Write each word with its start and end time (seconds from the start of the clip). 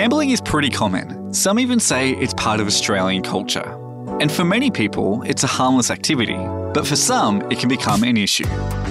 Gambling 0.00 0.30
is 0.30 0.40
pretty 0.40 0.70
common. 0.70 1.34
Some 1.34 1.58
even 1.58 1.78
say 1.78 2.12
it's 2.12 2.32
part 2.32 2.58
of 2.58 2.66
Australian 2.66 3.22
culture. 3.22 3.76
And 4.18 4.32
for 4.32 4.46
many 4.46 4.70
people, 4.70 5.22
it's 5.24 5.44
a 5.44 5.46
harmless 5.46 5.90
activity, 5.90 6.38
but 6.72 6.86
for 6.86 6.96
some, 6.96 7.42
it 7.52 7.58
can 7.58 7.68
become 7.68 8.02
an 8.02 8.16
issue. 8.16 8.46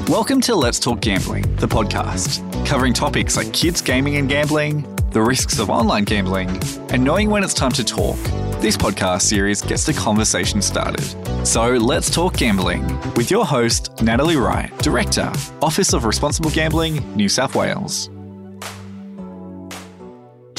Welcome 0.08 0.40
to 0.42 0.54
Let's 0.54 0.78
Talk 0.78 1.00
Gambling, 1.00 1.56
the 1.56 1.68
podcast, 1.68 2.44
covering 2.64 2.94
topics 2.94 3.36
like 3.36 3.52
kids 3.54 3.82
gaming 3.82 4.18
and 4.18 4.30
gambling, 4.30 4.86
the 5.10 5.20
risks 5.20 5.58
of 5.58 5.72
online 5.72 6.04
gambling, 6.04 6.48
and 6.92 7.04
knowing 7.04 7.32
when 7.32 7.44
it's 7.44 7.56
time 7.56 7.72
to 7.72 7.84
talk. 7.84 8.20
This 8.62 8.78
podcast 8.78 9.24
series 9.24 9.64
gets 9.64 9.88
the 9.88 9.94
conversation 9.94 10.62
started. 10.62 11.04
So 11.44 11.72
let's 11.72 12.12
talk 12.12 12.38
gambling 12.38 12.86
with 13.16 13.32
your 13.32 13.48
host, 13.48 14.00
Natalie 14.04 14.38
Wright, 14.38 14.72
Director, 14.84 15.34
Office 15.64 15.92
of 15.94 16.06
Responsible 16.06 16.52
Gambling, 16.52 16.98
New 17.16 17.30
South 17.30 17.56
Wales. 17.56 18.12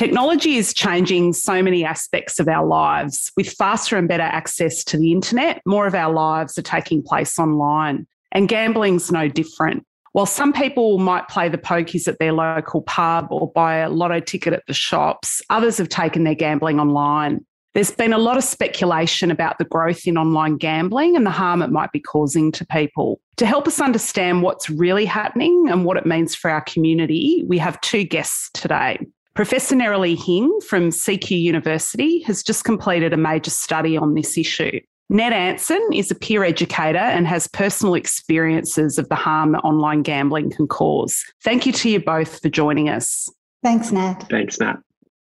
Technology 0.00 0.56
is 0.56 0.72
changing 0.72 1.34
so 1.34 1.62
many 1.62 1.84
aspects 1.84 2.40
of 2.40 2.48
our 2.48 2.66
lives. 2.66 3.30
With 3.36 3.52
faster 3.52 3.98
and 3.98 4.08
better 4.08 4.22
access 4.22 4.82
to 4.84 4.96
the 4.96 5.12
internet, 5.12 5.60
more 5.66 5.86
of 5.86 5.94
our 5.94 6.10
lives 6.10 6.56
are 6.56 6.62
taking 6.62 7.02
place 7.02 7.38
online. 7.38 8.06
And 8.32 8.48
gambling's 8.48 9.12
no 9.12 9.28
different. 9.28 9.84
While 10.12 10.24
some 10.24 10.54
people 10.54 10.96
might 10.96 11.28
play 11.28 11.50
the 11.50 11.58
pokies 11.58 12.08
at 12.08 12.18
their 12.18 12.32
local 12.32 12.80
pub 12.80 13.26
or 13.30 13.52
buy 13.52 13.74
a 13.74 13.90
lotto 13.90 14.20
ticket 14.20 14.54
at 14.54 14.62
the 14.66 14.72
shops, 14.72 15.42
others 15.50 15.76
have 15.76 15.90
taken 15.90 16.24
their 16.24 16.34
gambling 16.34 16.80
online. 16.80 17.44
There's 17.74 17.90
been 17.90 18.14
a 18.14 18.18
lot 18.18 18.38
of 18.38 18.44
speculation 18.44 19.30
about 19.30 19.58
the 19.58 19.66
growth 19.66 20.06
in 20.06 20.16
online 20.16 20.56
gambling 20.56 21.14
and 21.14 21.26
the 21.26 21.30
harm 21.30 21.60
it 21.60 21.68
might 21.68 21.92
be 21.92 22.00
causing 22.00 22.52
to 22.52 22.64
people. 22.64 23.20
To 23.36 23.44
help 23.44 23.68
us 23.68 23.82
understand 23.82 24.40
what's 24.40 24.70
really 24.70 25.04
happening 25.04 25.66
and 25.68 25.84
what 25.84 25.98
it 25.98 26.06
means 26.06 26.34
for 26.34 26.50
our 26.50 26.62
community, 26.62 27.44
we 27.46 27.58
have 27.58 27.78
two 27.82 28.04
guests 28.04 28.48
today. 28.54 28.98
Professor 29.34 29.76
Nerilee 29.76 30.16
Hing 30.16 30.60
from 30.60 30.90
CQ 30.90 31.40
University 31.40 32.20
has 32.22 32.42
just 32.42 32.64
completed 32.64 33.12
a 33.12 33.16
major 33.16 33.50
study 33.50 33.96
on 33.96 34.14
this 34.14 34.36
issue. 34.36 34.80
Ned 35.08 35.32
Anson 35.32 35.80
is 35.92 36.10
a 36.10 36.14
peer 36.14 36.44
educator 36.44 36.98
and 36.98 37.26
has 37.26 37.46
personal 37.48 37.94
experiences 37.94 38.98
of 38.98 39.08
the 39.08 39.14
harm 39.14 39.52
that 39.52 39.60
online 39.60 40.02
gambling 40.02 40.50
can 40.50 40.68
cause. 40.68 41.24
Thank 41.42 41.66
you 41.66 41.72
to 41.72 41.90
you 41.90 42.00
both 42.00 42.40
for 42.40 42.48
joining 42.48 42.88
us. 42.88 43.28
Thanks, 43.62 43.90
Nat. 43.92 44.26
Thanks, 44.30 44.58
Nat. 44.60 44.76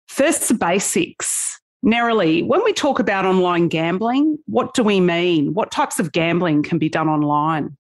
First, 0.08 0.47
the 0.47 0.53
basics. 0.53 1.59
Nerilee, 1.84 2.45
when 2.47 2.64
we 2.64 2.73
talk 2.73 3.00
about 3.00 3.25
online 3.25 3.67
gambling, 3.67 4.40
what 4.45 4.73
do 4.73 4.84
we 4.84 5.00
mean? 5.00 5.53
What 5.53 5.72
types 5.72 6.00
of 6.00 6.12
gambling 6.12 6.64
can 6.64 6.80
be 6.80 6.90
done 6.90 7.08
online? 7.08 7.78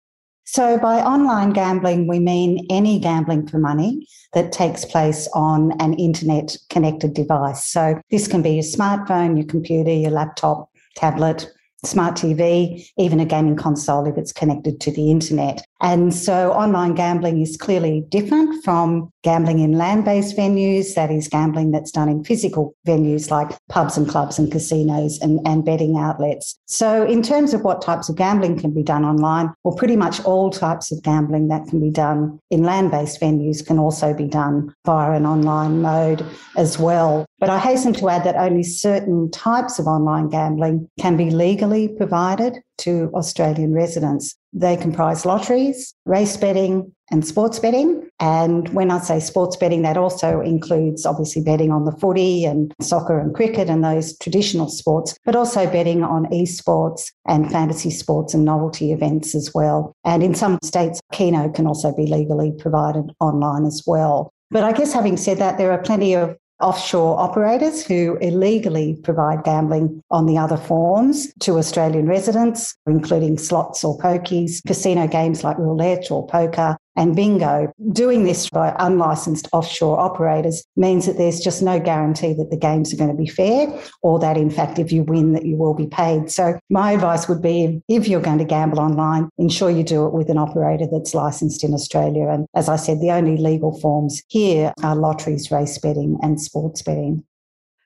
So, 0.46 0.78
by 0.78 1.02
online 1.02 1.52
gambling, 1.52 2.08
we 2.08 2.20
mean 2.20 2.66
any 2.70 3.00
gambling 3.00 3.48
for 3.48 3.60
money 3.60 4.08
that 4.34 4.52
takes 4.52 4.84
place 4.86 5.28
on 5.34 5.72
an 5.80 5.94
internet 5.94 6.58
connected 6.70 7.14
device. 7.14 7.66
So, 7.66 8.00
this 8.12 8.28
can 8.28 8.42
be 8.42 8.52
your 8.52 8.64
smartphone, 8.64 9.38
your 9.38 9.48
computer, 9.48 9.92
your 9.92 10.12
laptop, 10.12 10.70
tablet, 10.96 11.50
smart 11.86 12.16
TV, 12.16 12.86
even 12.98 13.20
a 13.20 13.26
gaming 13.26 13.56
console 13.56 14.06
if 14.06 14.18
it's 14.18 14.32
connected 14.32 14.80
to 14.82 14.92
the 14.92 15.12
internet. 15.12 15.66
And 15.84 16.16
so 16.16 16.54
online 16.54 16.96
gambling 16.96 17.42
is 17.42 17.58
clearly 17.58 18.06
different 18.08 18.64
from 18.64 19.12
gambling 19.22 19.60
in 19.60 19.74
land 19.74 20.06
based 20.06 20.38
venues, 20.38 20.96
that 20.96 21.12
is, 21.12 21.28
gambling 21.28 21.72
that's 21.72 21.92
done 21.92 22.08
in 22.08 22.24
physical 22.24 22.74
venues 22.88 23.30
like 23.30 23.58
pubs 23.68 23.98
and 23.98 24.08
clubs 24.08 24.40
and 24.40 24.50
casinos 24.50 25.20
and, 25.20 25.46
and 25.46 25.66
betting 25.66 25.98
outlets. 25.98 26.58
So, 26.68 27.06
in 27.06 27.22
terms 27.22 27.54
of 27.54 27.64
what 27.64 27.82
types 27.82 28.08
of 28.08 28.16
gambling 28.16 28.60
can 28.60 28.72
be 28.72 28.82
done 28.82 29.04
online, 29.04 29.54
well, 29.66 29.76
pretty 29.76 29.98
much 29.98 30.24
all 30.24 30.50
types 30.50 30.90
of 30.90 31.04
gambling 31.04 31.50
that 31.50 31.68
can 31.68 31.82
be 31.82 31.90
done 31.90 32.40
in 32.50 32.64
land 32.64 32.90
based 32.90 33.20
venues 33.20 33.66
can 33.66 33.78
also 33.78 34.14
be 34.14 34.26
done 34.26 34.74
via 34.86 35.12
an 35.12 35.26
online 35.26 35.82
mode 35.82 36.26
as 36.56 36.80
well. 36.80 37.26
But 37.40 37.50
I 37.50 37.60
hasten 37.60 37.92
to 37.96 38.08
add 38.08 38.24
that 38.24 38.38
only 38.38 38.64
certain 38.64 39.30
types 39.32 39.80
of 39.80 39.88
online 39.88 40.30
gambling 40.30 40.90
can 40.98 41.18
be 41.18 41.30
legally 41.30 41.90
provided 41.90 42.60
to 42.78 43.12
Australian 43.14 43.74
residents. 43.74 44.38
They 44.54 44.78
comprise 44.78 45.26
lotteries, 45.26 45.94
race 46.06 46.38
betting, 46.38 46.94
and 47.12 47.26
sports 47.26 47.60
betting. 47.60 48.10
And 48.20 48.70
when 48.70 48.92
I 48.92 49.00
say 49.00 49.20
sports 49.20 49.56
betting, 49.56 49.82
that 49.82 49.98
also 49.98 50.42
includes 50.42 51.06
obviously 51.06 51.42
betting 51.42 51.72
on 51.72 51.86
the 51.86 51.92
footy 51.92 52.46
and 52.46 52.74
soccer 52.82 53.20
and 53.20 53.34
cricket 53.34 53.70
and 53.70 53.84
those 53.84 54.18
traditional 54.18 54.70
sports, 54.70 55.18
but 55.26 55.36
also 55.36 55.70
betting 55.70 56.04
on 56.04 56.26
esports 56.28 57.12
and 57.28 57.52
fantasy 57.52 57.90
sports 57.90 58.34
and 58.34 58.46
novelty 58.46 58.92
events 58.92 59.36
as 59.36 59.54
well. 59.54 59.96
And 60.04 60.24
in 60.24 60.36
some 60.36 60.60
states, 60.64 61.02
Keno 61.12 61.50
can 61.50 61.68
also 61.68 61.94
be 61.96 62.08
legally 62.08 62.52
provided 62.58 63.12
online 63.20 63.66
as 63.66 63.84
well. 63.86 64.32
But 64.50 64.64
I 64.64 64.72
guess 64.72 64.94
having 64.94 65.18
said 65.18 65.40
that, 65.40 65.58
there 65.58 65.72
are 65.72 65.82
plenty 65.82 66.14
of 66.14 66.38
offshore 66.64 67.20
operators 67.20 67.86
who 67.86 68.18
illegally 68.18 68.96
provide 69.04 69.44
gambling 69.44 70.02
on 70.10 70.26
the 70.26 70.38
other 70.38 70.58
forms 70.58 71.34
to 71.42 71.58
Australian 71.58 72.08
residents, 72.08 72.76
including 72.88 73.38
slots 73.38 73.84
or 73.84 73.98
pokies, 73.98 74.66
casino 74.66 75.08
games 75.08 75.44
like 75.44 75.58
roulette 75.58 76.10
or 76.10 76.26
poker, 76.28 76.78
and 76.96 77.16
bingo. 77.16 77.72
Doing 77.92 78.24
this 78.24 78.50
by 78.50 78.76
unlicensed 78.80 79.48
offshore 79.52 80.00
operators 80.00 80.64
means 80.76 81.06
that 81.06 81.18
there's 81.18 81.40
just 81.40 81.62
no 81.62 81.80
guarantee 81.80 82.34
that 82.34 82.50
the 82.50 82.58
games 82.58 82.94
are 82.94 82.98
going 82.98 83.10
to 83.10 83.16
be 83.16 83.28
fair 83.28 83.68
or 84.02 84.20
that 84.20 84.38
in 84.38 84.50
fact 84.50 84.80
if 84.80 84.92
you 84.92 85.04
win 85.04 85.34
that 85.34 85.46
you 85.46 85.56
will 85.56 85.74
be 85.74 85.88
paid. 85.88 86.32
So 86.32 86.60
my 86.70 86.92
advice 86.92 87.28
would 87.28 87.42
be 87.42 87.82
if 87.88 88.08
you're 88.08 88.22
going 88.22 88.38
to 88.40 88.46
gamble 88.46 88.80
online, 88.80 89.30
ensure 89.38 89.70
you 89.70 89.84
do 89.84 90.06
it 90.06 90.14
with 90.14 90.30
an 90.30 90.38
operator 90.38 90.86
that's 90.92 91.14
licensed 91.14 91.64
in 91.64 91.74
Australia. 91.74 92.28
And 92.30 92.48
as 92.56 92.70
I 92.70 92.76
said, 92.76 93.02
the 93.02 93.12
only 93.12 93.38
legal 93.38 93.80
forms 93.80 94.22
here 94.28 94.74
are 94.84 94.96
lotteries, 94.96 95.52
race 95.52 95.78
betting 95.78 96.18
and 96.22 96.42
sports 96.42 96.82
betting. 96.82 97.24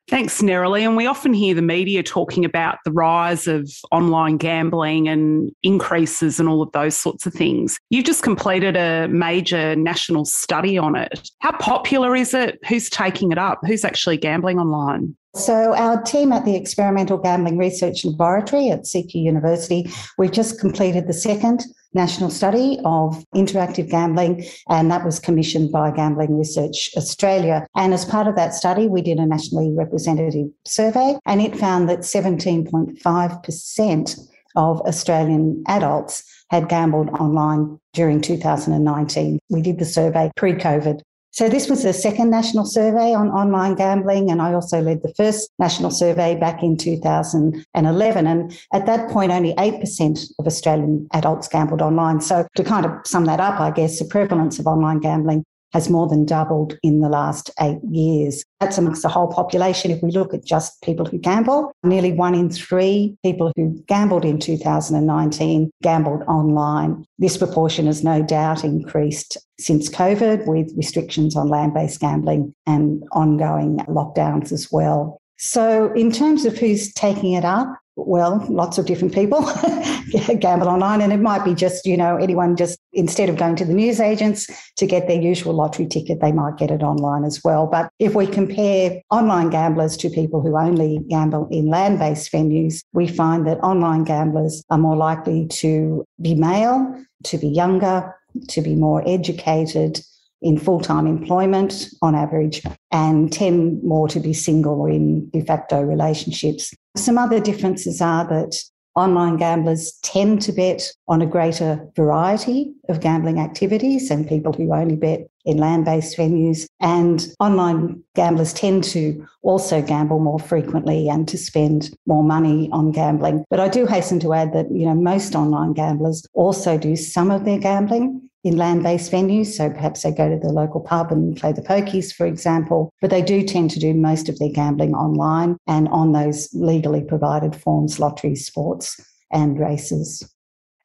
Thanks, 0.09 0.41
Nerilee. 0.41 0.83
And 0.83 0.95
we 0.95 1.05
often 1.05 1.33
hear 1.33 1.53
the 1.53 1.61
media 1.61 2.01
talking 2.01 2.45
about 2.45 2.77
the 2.85 2.91
rise 2.93 3.45
of 3.45 3.69
online 3.91 4.37
gambling 4.37 5.09
and 5.09 5.51
increases 5.63 6.39
and 6.39 6.47
all 6.47 6.61
of 6.61 6.71
those 6.71 6.95
sorts 6.95 7.25
of 7.25 7.33
things. 7.33 7.77
You've 7.89 8.05
just 8.05 8.23
completed 8.23 8.77
a 8.77 9.07
major 9.09 9.75
national 9.75 10.23
study 10.23 10.77
on 10.77 10.95
it. 10.95 11.29
How 11.39 11.51
popular 11.57 12.15
is 12.15 12.33
it? 12.33 12.57
Who's 12.69 12.89
taking 12.89 13.33
it 13.33 13.37
up? 13.37 13.59
Who's 13.65 13.83
actually 13.83 14.15
gambling 14.15 14.59
online? 14.59 15.15
So, 15.35 15.75
our 15.75 16.01
team 16.01 16.31
at 16.31 16.45
the 16.45 16.55
Experimental 16.55 17.17
Gambling 17.17 17.57
Research 17.57 18.03
Laboratory 18.05 18.71
at 18.71 18.85
CQ 18.85 19.13
University, 19.13 19.87
we've 20.17 20.31
just 20.31 20.59
completed 20.59 21.05
the 21.05 21.13
second 21.13 21.63
national 21.97 22.29
study 22.29 22.79
of 22.85 23.25
interactive 23.35 23.89
gambling, 23.89 24.45
and 24.69 24.89
that 24.91 25.03
was 25.03 25.19
commissioned 25.19 25.71
by 25.71 25.89
Gambling 25.91 26.37
Research 26.37 26.91
Australia. 26.95 27.65
And 27.75 27.93
as 27.93 28.05
part 28.05 28.27
of 28.27 28.35
that 28.35 28.53
study, 28.53 28.87
we 28.87 29.01
did 29.01 29.17
a 29.17 29.25
nationally 29.25 29.73
representative 29.75 30.47
survey, 30.65 31.17
and 31.25 31.41
it 31.41 31.57
found 31.57 31.89
that 31.89 31.99
17.5% 31.99 34.19
of 34.55 34.79
Australian 34.81 35.63
adults 35.67 36.23
had 36.49 36.69
gambled 36.69 37.09
online 37.09 37.77
during 37.93 38.21
2019. 38.21 39.39
We 39.49 39.61
did 39.61 39.79
the 39.79 39.85
survey 39.85 40.31
pre 40.35 40.53
COVID. 40.53 41.01
So 41.31 41.49
this 41.49 41.69
was 41.69 41.83
the 41.83 41.93
second 41.93 42.31
national 42.31 42.65
survey 42.65 43.13
on 43.13 43.29
online 43.29 43.75
gambling, 43.75 44.31
and 44.31 44.41
I 44.41 44.53
also 44.53 44.81
led 44.81 45.03
the 45.03 45.13
first 45.15 45.51
national 45.59 45.91
survey 45.91 46.35
back 46.35 46.63
in 46.63 46.77
2011. 46.77 48.27
And 48.27 48.59
at 48.73 48.85
that 48.87 49.09
point, 49.11 49.31
only 49.31 49.53
8% 49.55 50.31
of 50.39 50.47
Australian 50.47 51.07
adults 51.13 51.47
gambled 51.47 51.81
online. 51.81 52.21
So 52.21 52.47
to 52.55 52.63
kind 52.63 52.85
of 52.85 52.91
sum 53.05 53.25
that 53.25 53.39
up, 53.39 53.59
I 53.59 53.71
guess 53.71 53.99
the 53.99 54.05
prevalence 54.05 54.57
of 54.57 54.65
online 54.65 54.99
gambling 54.99 55.45
has 55.73 55.89
more 55.89 56.07
than 56.07 56.25
doubled 56.25 56.77
in 56.83 57.01
the 57.01 57.09
last 57.09 57.49
eight 57.61 57.79
years. 57.89 58.43
That's 58.59 58.77
amongst 58.77 59.01
the 59.01 59.09
whole 59.09 59.27
population. 59.27 59.91
If 59.91 60.01
we 60.01 60.11
look 60.11 60.33
at 60.33 60.45
just 60.45 60.81
people 60.81 61.05
who 61.05 61.17
gamble, 61.17 61.71
nearly 61.83 62.13
one 62.13 62.35
in 62.35 62.49
three 62.49 63.17
people 63.23 63.51
who 63.55 63.81
gambled 63.87 64.25
in 64.25 64.39
2019 64.39 65.71
gambled 65.83 66.23
online. 66.23 67.05
This 67.19 67.37
proportion 67.37 67.85
has 67.87 68.03
no 68.03 68.23
doubt 68.23 68.63
increased 68.63 69.37
since 69.59 69.89
COVID 69.89 70.47
with 70.47 70.71
restrictions 70.75 71.35
on 71.35 71.49
land 71.49 71.73
based 71.73 71.99
gambling 71.99 72.53
and 72.65 73.03
ongoing 73.11 73.77
lockdowns 73.87 74.51
as 74.51 74.71
well. 74.71 75.21
So, 75.39 75.93
in 75.93 76.11
terms 76.11 76.45
of 76.45 76.57
who's 76.57 76.91
taking 76.93 77.33
it 77.33 77.45
up, 77.45 77.67
well, 77.97 78.45
lots 78.47 78.77
of 78.77 78.85
different 78.85 79.13
people 79.13 79.41
gamble 80.39 80.69
online, 80.69 81.01
and 81.01 81.11
it 81.11 81.19
might 81.19 81.43
be 81.43 81.55
just, 81.55 81.85
you 81.85 81.97
know, 81.97 82.15
anyone 82.15 82.55
just 82.55 82.79
instead 82.93 83.27
of 83.27 83.37
going 83.37 83.55
to 83.55 83.65
the 83.65 83.73
newsagents 83.73 84.47
to 84.75 84.85
get 84.85 85.07
their 85.07 85.19
usual 85.19 85.53
lottery 85.53 85.87
ticket, 85.87 86.21
they 86.21 86.31
might 86.31 86.57
get 86.57 86.69
it 86.69 86.83
online 86.83 87.25
as 87.25 87.43
well. 87.43 87.65
But 87.65 87.89
if 87.97 88.13
we 88.13 88.27
compare 88.27 89.01
online 89.09 89.49
gamblers 89.49 89.97
to 89.97 90.09
people 90.09 90.41
who 90.41 90.55
only 90.55 90.99
gamble 91.09 91.47
in 91.49 91.67
land 91.67 91.97
based 91.97 92.31
venues, 92.31 92.83
we 92.93 93.07
find 93.07 93.47
that 93.47 93.57
online 93.59 94.03
gamblers 94.03 94.63
are 94.69 94.77
more 94.77 94.95
likely 94.95 95.47
to 95.47 96.05
be 96.21 96.35
male, 96.35 97.03
to 97.23 97.37
be 97.39 97.47
younger, 97.47 98.15
to 98.49 98.61
be 98.61 98.75
more 98.75 99.03
educated, 99.07 99.99
in 100.41 100.57
full 100.57 100.79
time 100.79 101.07
employment 101.07 101.87
on 102.01 102.15
average 102.15 102.61
and 102.91 103.31
10 103.33 103.81
more 103.83 104.07
to 104.07 104.19
be 104.19 104.33
single 104.33 104.81
or 104.81 104.89
in 104.89 105.29
de 105.29 105.41
facto 105.41 105.81
relationships. 105.81 106.73
Some 106.97 107.17
other 107.17 107.39
differences 107.39 108.01
are 108.01 108.27
that 108.27 108.55
online 108.97 109.37
gamblers 109.37 109.93
tend 110.01 110.41
to 110.41 110.51
bet 110.51 110.91
on 111.07 111.21
a 111.21 111.25
greater 111.27 111.87
variety 111.95 112.73
of 112.89 112.99
gambling 112.99 113.39
activities 113.39 114.09
than 114.09 114.27
people 114.27 114.51
who 114.51 114.73
only 114.73 114.95
bet 114.95 115.27
in 115.45 115.57
land 115.57 115.85
based 115.85 116.17
venues. 116.17 116.65
And 116.79 117.27
online 117.39 118.03
gamblers 118.15 118.53
tend 118.53 118.83
to 118.85 119.25
also 119.43 119.83
gamble 119.83 120.19
more 120.19 120.39
frequently 120.39 121.07
and 121.07 121.27
to 121.27 121.37
spend 121.37 121.95
more 122.07 122.23
money 122.23 122.69
on 122.73 122.91
gambling. 122.91 123.45
But 123.51 123.59
I 123.59 123.69
do 123.69 123.85
hasten 123.85 124.19
to 124.21 124.33
add 124.33 124.53
that, 124.53 124.71
you 124.71 124.85
know, 124.85 124.95
most 124.95 125.35
online 125.35 125.73
gamblers 125.73 126.25
also 126.33 126.77
do 126.77 126.95
some 126.95 127.29
of 127.29 127.45
their 127.45 127.59
gambling 127.59 128.26
in 128.43 128.57
land 128.57 128.83
based 128.83 129.11
venues. 129.11 129.47
So 129.47 129.69
perhaps 129.69 130.03
they 130.03 130.11
go 130.11 130.29
to 130.29 130.37
the 130.37 130.51
local 130.51 130.81
pub 130.81 131.11
and 131.11 131.35
play 131.35 131.51
the 131.51 131.61
pokies, 131.61 132.13
for 132.13 132.25
example. 132.25 132.91
But 133.01 133.09
they 133.09 133.21
do 133.21 133.43
tend 133.43 133.71
to 133.71 133.79
do 133.79 133.93
most 133.93 134.29
of 134.29 134.39
their 134.39 134.51
gambling 134.51 134.93
online 134.93 135.57
and 135.67 135.87
on 135.89 136.13
those 136.13 136.49
legally 136.53 137.01
provided 137.01 137.55
forms, 137.55 137.99
lotteries, 137.99 138.45
sports, 138.45 138.99
and 139.31 139.59
races. 139.59 140.27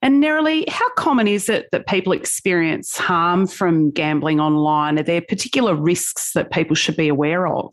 And 0.04 0.22
Nerilee, 0.22 0.69
how 0.69 0.90
common 0.94 1.28
is 1.28 1.49
it 1.49 1.69
that 1.70 1.87
people 1.87 2.12
experience 2.12 2.96
harm 2.96 3.46
from 3.46 3.93
gambling 3.93 4.40
online? 4.40 4.98
Are 4.98 5.05
there 5.05 5.20
particular 5.20 5.76
risks 5.76 6.32
that 6.32 6.50
people 6.50 6.75
should 6.75 6.96
be 6.96 7.06
aware 7.06 7.46
of? 7.46 7.72